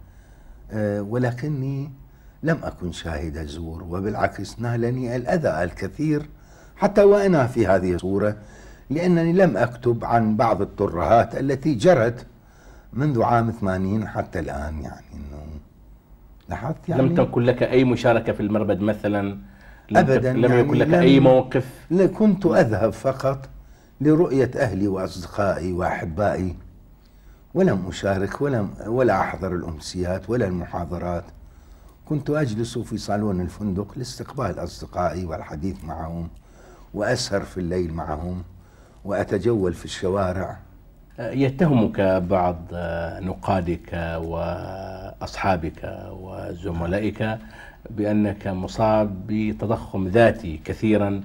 آه، 0.73 1.03
ولكني 1.03 1.91
لم 2.43 2.59
أكن 2.63 2.93
شاهد 2.93 3.47
زور 3.47 3.83
وبالعكس 3.83 4.61
نالني 4.61 5.17
الأذى 5.17 5.65
الكثير 5.65 6.23
حتى 6.77 7.03
وأنا 7.05 7.47
في 7.47 7.67
هذه 7.67 7.95
الصورة 7.95 8.37
لأنني 8.91 9.33
لم 9.33 9.57
أكتب 9.57 10.05
عن 10.05 10.37
بعض 10.37 10.63
الترهات 10.63 11.37
التي 11.41 11.75
جرت 11.75 12.27
منذ 12.93 13.23
عام 13.23 13.51
80 13.51 14.09
حتى 14.09 14.39
الآن 14.39 14.83
يعني 14.83 15.07
إنه 15.15 15.43
لاحظت 16.49 16.89
يعني؟ 16.89 17.03
لم 17.03 17.15
تكن 17.15 17.43
لك 17.43 17.63
أي 17.63 17.85
مشاركة 17.85 18.33
في 18.33 18.41
المربد 18.41 18.81
مثلا؟ 18.81 19.39
لم 19.91 19.97
أبدا 19.99 20.33
لم 20.33 20.45
يعني 20.45 20.61
يكن 20.61 20.75
لك 20.75 20.95
أي 20.95 21.21
موقف؟ 21.21 21.67
كنت 22.19 22.47
أذهب 22.47 22.93
فقط 22.93 23.49
لرؤية 24.01 24.51
أهلي 24.57 24.89
وأصدقائي 24.89 25.73
وأحبائي. 25.73 26.57
ولم 27.55 27.87
أشارك 27.89 28.41
ولم 28.41 28.71
ولا 28.87 29.21
أحضر 29.21 29.55
الأمسيات 29.55 30.31
ولا 30.31 30.47
المحاضرات. 30.47 31.25
كنت 32.05 32.31
أجلس 32.31 32.79
في 32.79 32.99
صالون 32.99 33.41
الفندق 33.41 33.93
لاستقبال 33.97 34.59
أصدقائي 34.59 35.25
والحديث 35.25 35.85
معهم 35.85 36.29
وأسهر 36.95 37.41
في 37.41 37.61
الليل 37.61 37.95
معهم 37.95 38.43
وأتجول 39.05 39.73
في 39.75 39.85
الشوارع. 39.85 40.57
يتهمك 41.19 42.01
بعض 42.01 42.57
نقادك 43.23 44.19
وأصحابك 44.25 46.09
وزملائك 46.11 47.39
بأنك 47.91 48.47
مصاب 48.47 49.27
بتضخم 49.27 50.09
ذاتي 50.09 50.61
كثيرا 50.65 51.21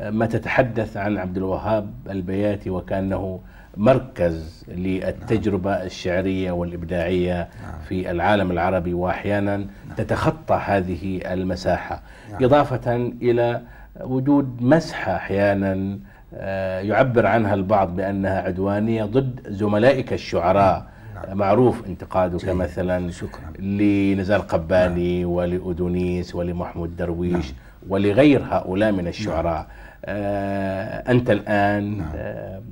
ما 0.00 0.26
تتحدث 0.26 0.96
عن 0.96 1.18
عبد 1.18 1.36
الوهاب 1.36 1.90
البياتي 2.10 2.70
وكأنه 2.70 3.40
مركز 3.76 4.64
للتجربة 4.68 5.70
الشعرية 5.72 6.52
والإبداعية 6.52 7.48
في 7.88 8.10
العالم 8.10 8.50
العربي 8.50 8.94
واحيانا 8.94 9.66
تتخطى 9.96 10.54
هذه 10.66 11.20
المساحة. 11.32 12.02
إضافة 12.40 12.96
إلى 13.22 13.60
وجود 14.00 14.62
مسحه 14.62 15.16
أحيانا 15.16 15.98
آه، 16.34 16.80
يعبر 16.80 17.26
عنها 17.26 17.54
البعض 17.54 17.96
بأنها 17.96 18.40
عدوانية 18.40 19.04
ضد 19.04 19.40
زملائك 19.48 20.12
الشعراء. 20.12 20.78
نعم. 20.78 20.91
معروف 21.32 21.86
انتقادك 21.86 22.40
جيد. 22.44 22.54
مثلا 22.54 23.10
شكرا. 23.10 23.52
لنزار 23.58 24.40
قباني 24.40 25.22
نعم. 25.22 25.30
ولأدونيس 25.32 26.34
ولمحمود 26.34 26.96
درويش 26.96 27.46
نعم. 27.46 27.54
ولغير 27.88 28.42
هؤلاء 28.50 28.92
من 28.92 29.08
الشعراء 29.08 29.54
نعم. 29.56 29.66
آه 30.04 31.10
أنت 31.10 31.30
الآن 31.30 31.98
نعم. 31.98 32.08
آه 32.14 32.62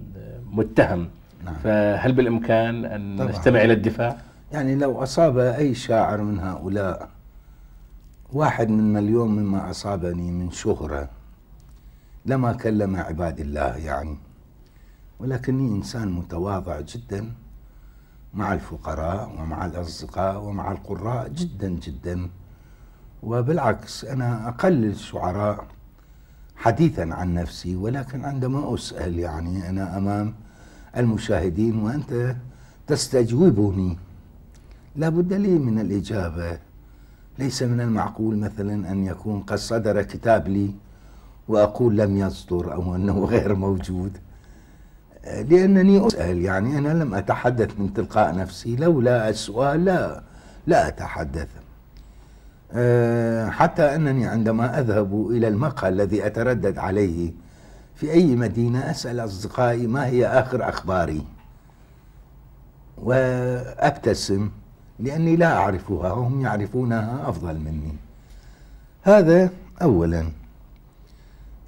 متهم 0.53 1.09
نعم. 1.44 1.55
فهل 1.55 2.12
بالإمكان 2.12 2.84
أن 2.84 3.16
طبعا. 3.18 3.30
نستمع 3.30 3.62
إلى 3.64 3.72
الدفاع؟ 3.72 4.16
يعني 4.53 4.74
لو 4.74 5.03
أصاب 5.03 5.38
أي 5.38 5.74
شاعر 5.74 6.20
من 6.22 6.38
هؤلاء 6.40 7.09
واحد 8.32 8.68
من 8.68 8.92
مليون 8.92 9.28
مما 9.30 9.70
أصابني 9.70 10.30
من 10.30 10.51
شهرة 10.51 11.09
لما 12.26 12.53
كلم 12.53 12.96
عباد 12.96 13.40
الله 13.40 13.76
يعني 13.76 14.16
ولكني 15.20 15.68
إنسان 15.76 16.09
متواضع 16.09 16.80
جدا 16.80 17.30
مع 18.35 18.53
الفقراء 18.55 19.31
ومع 19.39 19.66
الأصدقاء 19.66 20.41
ومع 20.43 20.72
القراء 20.72 21.28
جدا 21.28 21.68
جدا. 21.68 22.28
وبالعكس 23.22 24.05
أنا 24.05 24.49
أقل 24.49 24.85
الشعراء 24.85 25.66
حديثا 26.57 27.01
عن 27.01 27.35
نفسي 27.35 27.76
ولكن 27.76 28.24
عندما 28.24 28.74
أسأل 28.74 29.18
يعني 29.18 29.68
أنا 29.68 29.97
أمام 29.99 30.35
المشاهدين 30.97 31.78
وأنت 31.78 32.37
تستجوبني 32.87 33.99
لا 34.97 35.09
بد 35.09 35.33
لي 35.33 35.59
من 35.59 35.78
الإجابة. 35.78 36.59
ليس 37.39 37.62
من 37.62 37.81
المعقول 37.81 38.37
مثلا 38.37 38.93
أن 38.93 39.07
يكون 39.07 39.41
قد 39.41 39.57
صدر 39.59 40.03
كتاب 40.03 40.49
لي 40.49 40.74
وأقول 41.49 41.97
لم 41.97 42.16
يصدر 42.16 42.74
أو 42.74 42.95
أنه 42.95 43.24
غير 43.33 43.55
موجود. 43.55 44.18
لأنني 45.24 46.06
أسأل 46.06 46.42
يعني 46.42 46.78
أنا 46.78 47.04
لم 47.04 47.14
أتحدث 47.14 47.80
من 47.80 47.94
تلقاء 47.94 48.36
نفسي 48.36 48.76
لولا 48.76 49.28
السؤال 49.28 49.84
لا 49.84 50.22
لا 50.66 50.88
أتحدث. 50.88 51.48
أه، 52.72 53.50
حتى 53.50 53.94
أنني 53.94 54.26
عندما 54.26 54.80
أذهب 54.80 55.30
إلى 55.30 55.48
المقهى 55.48 55.88
الذي 55.88 56.26
أتردد 56.26 56.78
عليه 56.78 57.32
في 57.94 58.12
أي 58.12 58.36
مدينة 58.36 58.90
أسأل 58.90 59.20
أصدقائي 59.20 59.86
ما 59.86 60.06
هي 60.06 60.26
آخر 60.26 60.68
أخباري. 60.68 61.24
وأبتسم 62.98 64.50
لأني 64.98 65.36
لا 65.36 65.56
أعرفها 65.56 66.12
وهم 66.12 66.40
يعرفونها 66.40 67.28
أفضل 67.28 67.54
مني. 67.54 67.92
هذا 69.02 69.50
أولا. 69.82 70.39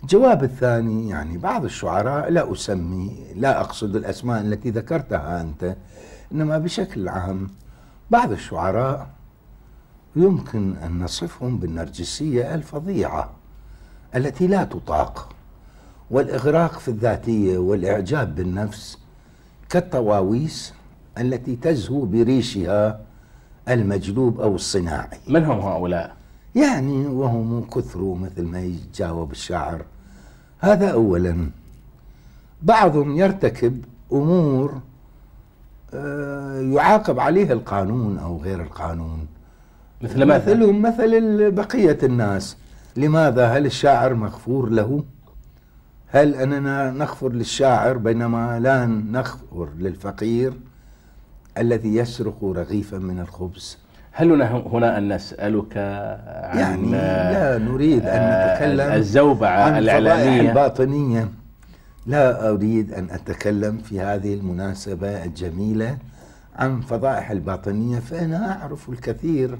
الجواب 0.03 0.45
الثاني 0.45 1.09
يعني 1.09 1.39
بعض 1.39 1.65
الشعراء 1.65 2.31
لا 2.31 2.53
أسمي 2.53 3.27
لا 3.37 3.61
أقصد 3.61 3.97
الأسماء 3.97 4.41
التي 4.41 4.71
ذكرتها 4.71 5.41
أنت 5.41 5.77
إنما 6.33 6.59
بشكل 6.59 7.09
عام 7.09 7.51
بعض 8.11 8.33
الشعراء 8.33 9.11
يمكن 10.17 10.77
أن 10.77 10.99
نصفهم 10.99 11.59
بالنرجسية 11.59 12.55
الفظيعة 12.55 13.31
التي 14.17 14.47
لا 14.47 14.65
تطاق 14.65 15.29
والإغراق 16.11 16.79
في 16.79 16.89
الذاتية 16.89 17.59
والإعجاب 17.59 18.35
بالنفس 18.35 18.99
كالطواويس 19.69 20.75
التي 21.19 21.57
تزهو 21.57 22.05
بريشها 22.05 23.01
المجلوب 23.69 24.41
أو 24.41 24.55
الصناعي 24.55 25.19
من 25.29 25.45
هم 25.45 25.61
هؤلاء؟ 25.61 26.17
يعني 26.57 27.07
وهم 27.07 27.65
كثروا 27.65 28.17
مثل 28.17 28.43
ما 28.43 28.61
يجاوب 28.61 29.33
الشاعر. 29.33 29.83
هذا 30.59 30.93
أولا. 30.93 31.51
بعضهم 32.63 33.17
يرتكب 33.17 33.85
أمور 34.13 34.81
آه، 35.95 36.61
يعاقب 36.61 37.21
عليها 37.21 37.53
القانون 37.53 38.19
أو 38.19 38.43
غير 38.43 38.63
القانون. 38.63 39.27
مثل 40.03 40.25
ماذا؟ 40.25 40.53
مثلهم 40.55 40.83
مثل 40.83 41.51
بقية 41.51 41.99
الناس. 42.03 42.57
لماذا؟ 42.97 43.47
هل 43.47 43.67
الشاعر 43.67 44.15
مغفور 44.15 44.69
له؟ 44.69 45.05
هل 46.09 46.35
أننا 46.35 46.91
نغفر 46.91 47.33
للشاعر 47.33 47.97
بينما 47.97 48.61
لا 48.61 48.87
نغفر 48.87 49.69
للفقير 49.79 50.53
الذي 51.59 51.97
يسرق 51.97 52.45
رغيفا 52.45 52.99
من 52.99 53.21
الخبز؟ 53.21 53.79
هل 54.15 54.43
هنا 54.43 54.99
أن 54.99 55.13
نسألك 55.15 55.77
عن 55.77 56.59
يعني 56.59 56.91
لا 57.33 57.59
نريد 57.59 58.03
أن 58.07 58.21
آه، 58.21 58.55
نتكلم 58.55 58.93
الزوبعة 58.93 59.61
عن 59.63 59.79
الإعلامية. 59.79 60.41
الباطنية 60.41 61.29
لا 62.07 62.51
أريد 62.51 62.93
أن 62.93 63.11
أتكلم 63.11 63.79
في 63.79 64.01
هذه 64.01 64.35
المناسبة 64.35 65.25
الجميلة 65.25 65.99
عن 66.57 66.81
فضائح 66.81 67.31
الباطنية 67.31 67.99
فأنا 67.99 68.53
أعرف 68.63 68.89
الكثير 68.89 69.59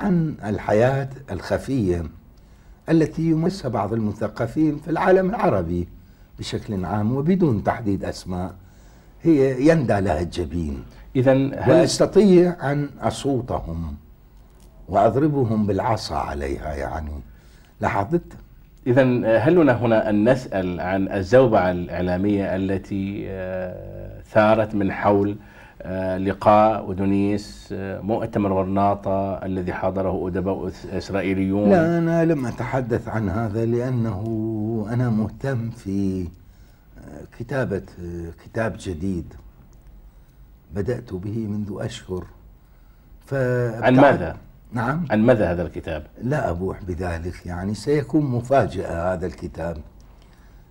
عن 0.00 0.34
الحياة 0.44 1.08
الخفية 1.32 2.02
التي 2.88 3.22
يمسها 3.22 3.68
بعض 3.68 3.92
المثقفين 3.92 4.76
في 4.76 4.90
العالم 4.90 5.30
العربي 5.30 5.88
بشكل 6.38 6.84
عام 6.84 7.16
وبدون 7.16 7.64
تحديد 7.64 8.04
أسماء. 8.04 8.54
هي 9.22 9.68
يندى 9.68 10.00
لها 10.00 10.20
الجبين 10.20 10.82
إذا 11.18 11.32
هل 11.32 11.70
وأستطيع 11.70 12.72
أن 12.72 12.88
أصوتهم 13.00 13.94
وأضربهم 14.88 15.66
بالعصا 15.66 16.16
عليها 16.16 16.74
يعني. 16.74 17.10
لاحظت؟ 17.80 18.22
إذا 18.86 19.02
هل 19.38 19.54
لنا 19.54 19.72
هنا 19.72 20.10
أن 20.10 20.28
نسأل 20.32 20.80
عن 20.80 21.08
الزوبعة 21.12 21.70
الإعلامية 21.70 22.56
التي 22.56 23.24
آه، 23.28 24.20
ثارت 24.32 24.74
من 24.74 24.92
حول 24.92 25.36
آه، 25.82 26.18
لقاء 26.18 26.88
ودونيس 26.90 27.68
آه، 27.72 28.00
مؤتمر 28.00 28.52
غرناطة 28.52 29.34
الذي 29.34 29.72
حضره 29.72 30.28
أدباء 30.28 30.70
إسرائيليون؟ 30.92 31.70
لا 31.70 31.98
أنا 31.98 32.24
لم 32.24 32.46
أتحدث 32.46 33.08
عن 33.08 33.28
هذا 33.28 33.64
لأنه 33.64 34.22
أنا 34.90 35.10
مهتم 35.10 35.70
في 35.70 36.28
كتابة 37.38 37.82
كتاب 38.44 38.76
جديد. 38.80 39.34
بدأت 40.74 41.14
به 41.14 41.46
منذ 41.46 41.76
أشهر. 41.80 42.24
عن 43.82 43.96
ماذا؟ 43.96 44.36
نعم. 44.72 45.04
عن 45.10 45.22
ماذا 45.22 45.52
هذا 45.52 45.62
الكتاب؟ 45.62 46.06
لا 46.22 46.50
أبوح 46.50 46.82
بذلك 46.82 47.46
يعني 47.46 47.74
سيكون 47.74 48.24
مفاجأة 48.24 49.14
هذا 49.14 49.26
الكتاب. 49.26 49.76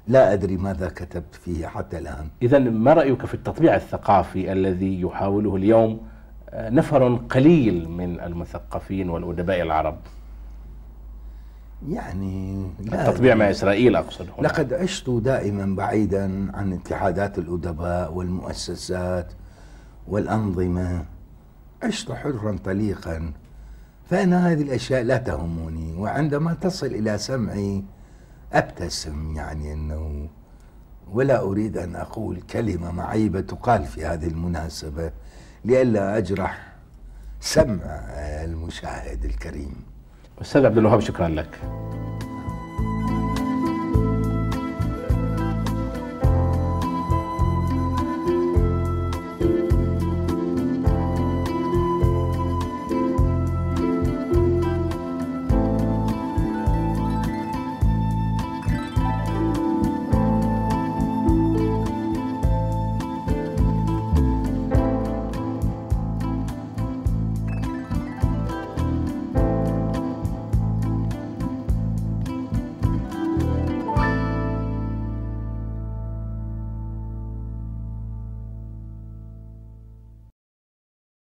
لا 0.08 0.34
أدري 0.34 0.58
ماذا 0.58 0.90
كتبت 0.90 1.36
فيه 1.36 1.68
حتى 1.68 1.98
الآن. 1.98 2.28
إذا 2.42 2.60
ما 2.60 2.94
رأيك 2.94 3.26
في 3.26 3.34
التطبيع 3.34 3.76
الثقافي 3.76 4.52
الذي 4.52 5.02
يحاوله 5.02 5.56
اليوم 5.56 6.02
آه، 6.50 6.70
نفر 6.70 7.16
قليل 7.16 7.90
من 7.90 8.20
المثقفين 8.20 9.10
والأدباء 9.10 9.62
العرب؟ 9.62 9.98
يعني 11.90 12.68
لا 12.80 13.10
التطبيع 13.10 13.36
مع 13.36 13.50
إسرائيل 13.50 13.96
أقصد 13.96 14.28
هنا. 14.38 14.48
لقد 14.48 14.74
عشت 14.74 15.10
دائما 15.10 15.76
بعيدا 15.76 16.52
عن 16.58 16.74
اتحادات 16.74 17.38
الأدباء 17.38 18.14
والمؤسسات. 18.14 19.32
والأنظمة. 20.08 21.06
عشت 21.84 22.12
حرا 22.12 22.58
طليقا. 22.66 23.32
فأنا 24.10 24.52
هذه 24.52 24.62
الأشياء 24.62 25.04
لا 25.04 25.18
تهمني 25.18 25.94
وعندما 25.94 26.54
تصل 26.54 26.86
إلى 26.88 27.18
سمعي 27.18 27.84
أبتسم 28.54 29.36
يعني 29.36 29.74
أنه 29.74 30.30
ولا 31.12 31.42
أريد 31.42 31.78
أن 31.78 31.96
أقول 31.96 32.42
كلمة 32.42 32.92
معيبة 32.92 33.42
تقال 33.42 33.86
في 33.86 34.06
هذه 34.06 34.28
المناسبة 34.28 35.12
لئلا 35.66 36.18
أجرح 36.18 36.74
سمع 37.40 37.84
المشاهد 38.44 39.26
الكريم. 39.26 39.76
أستاذ 40.42 40.66
عبد 40.66 40.78
الوهاب 40.78 41.00
شكرا 41.00 41.28
لك. 41.28 41.60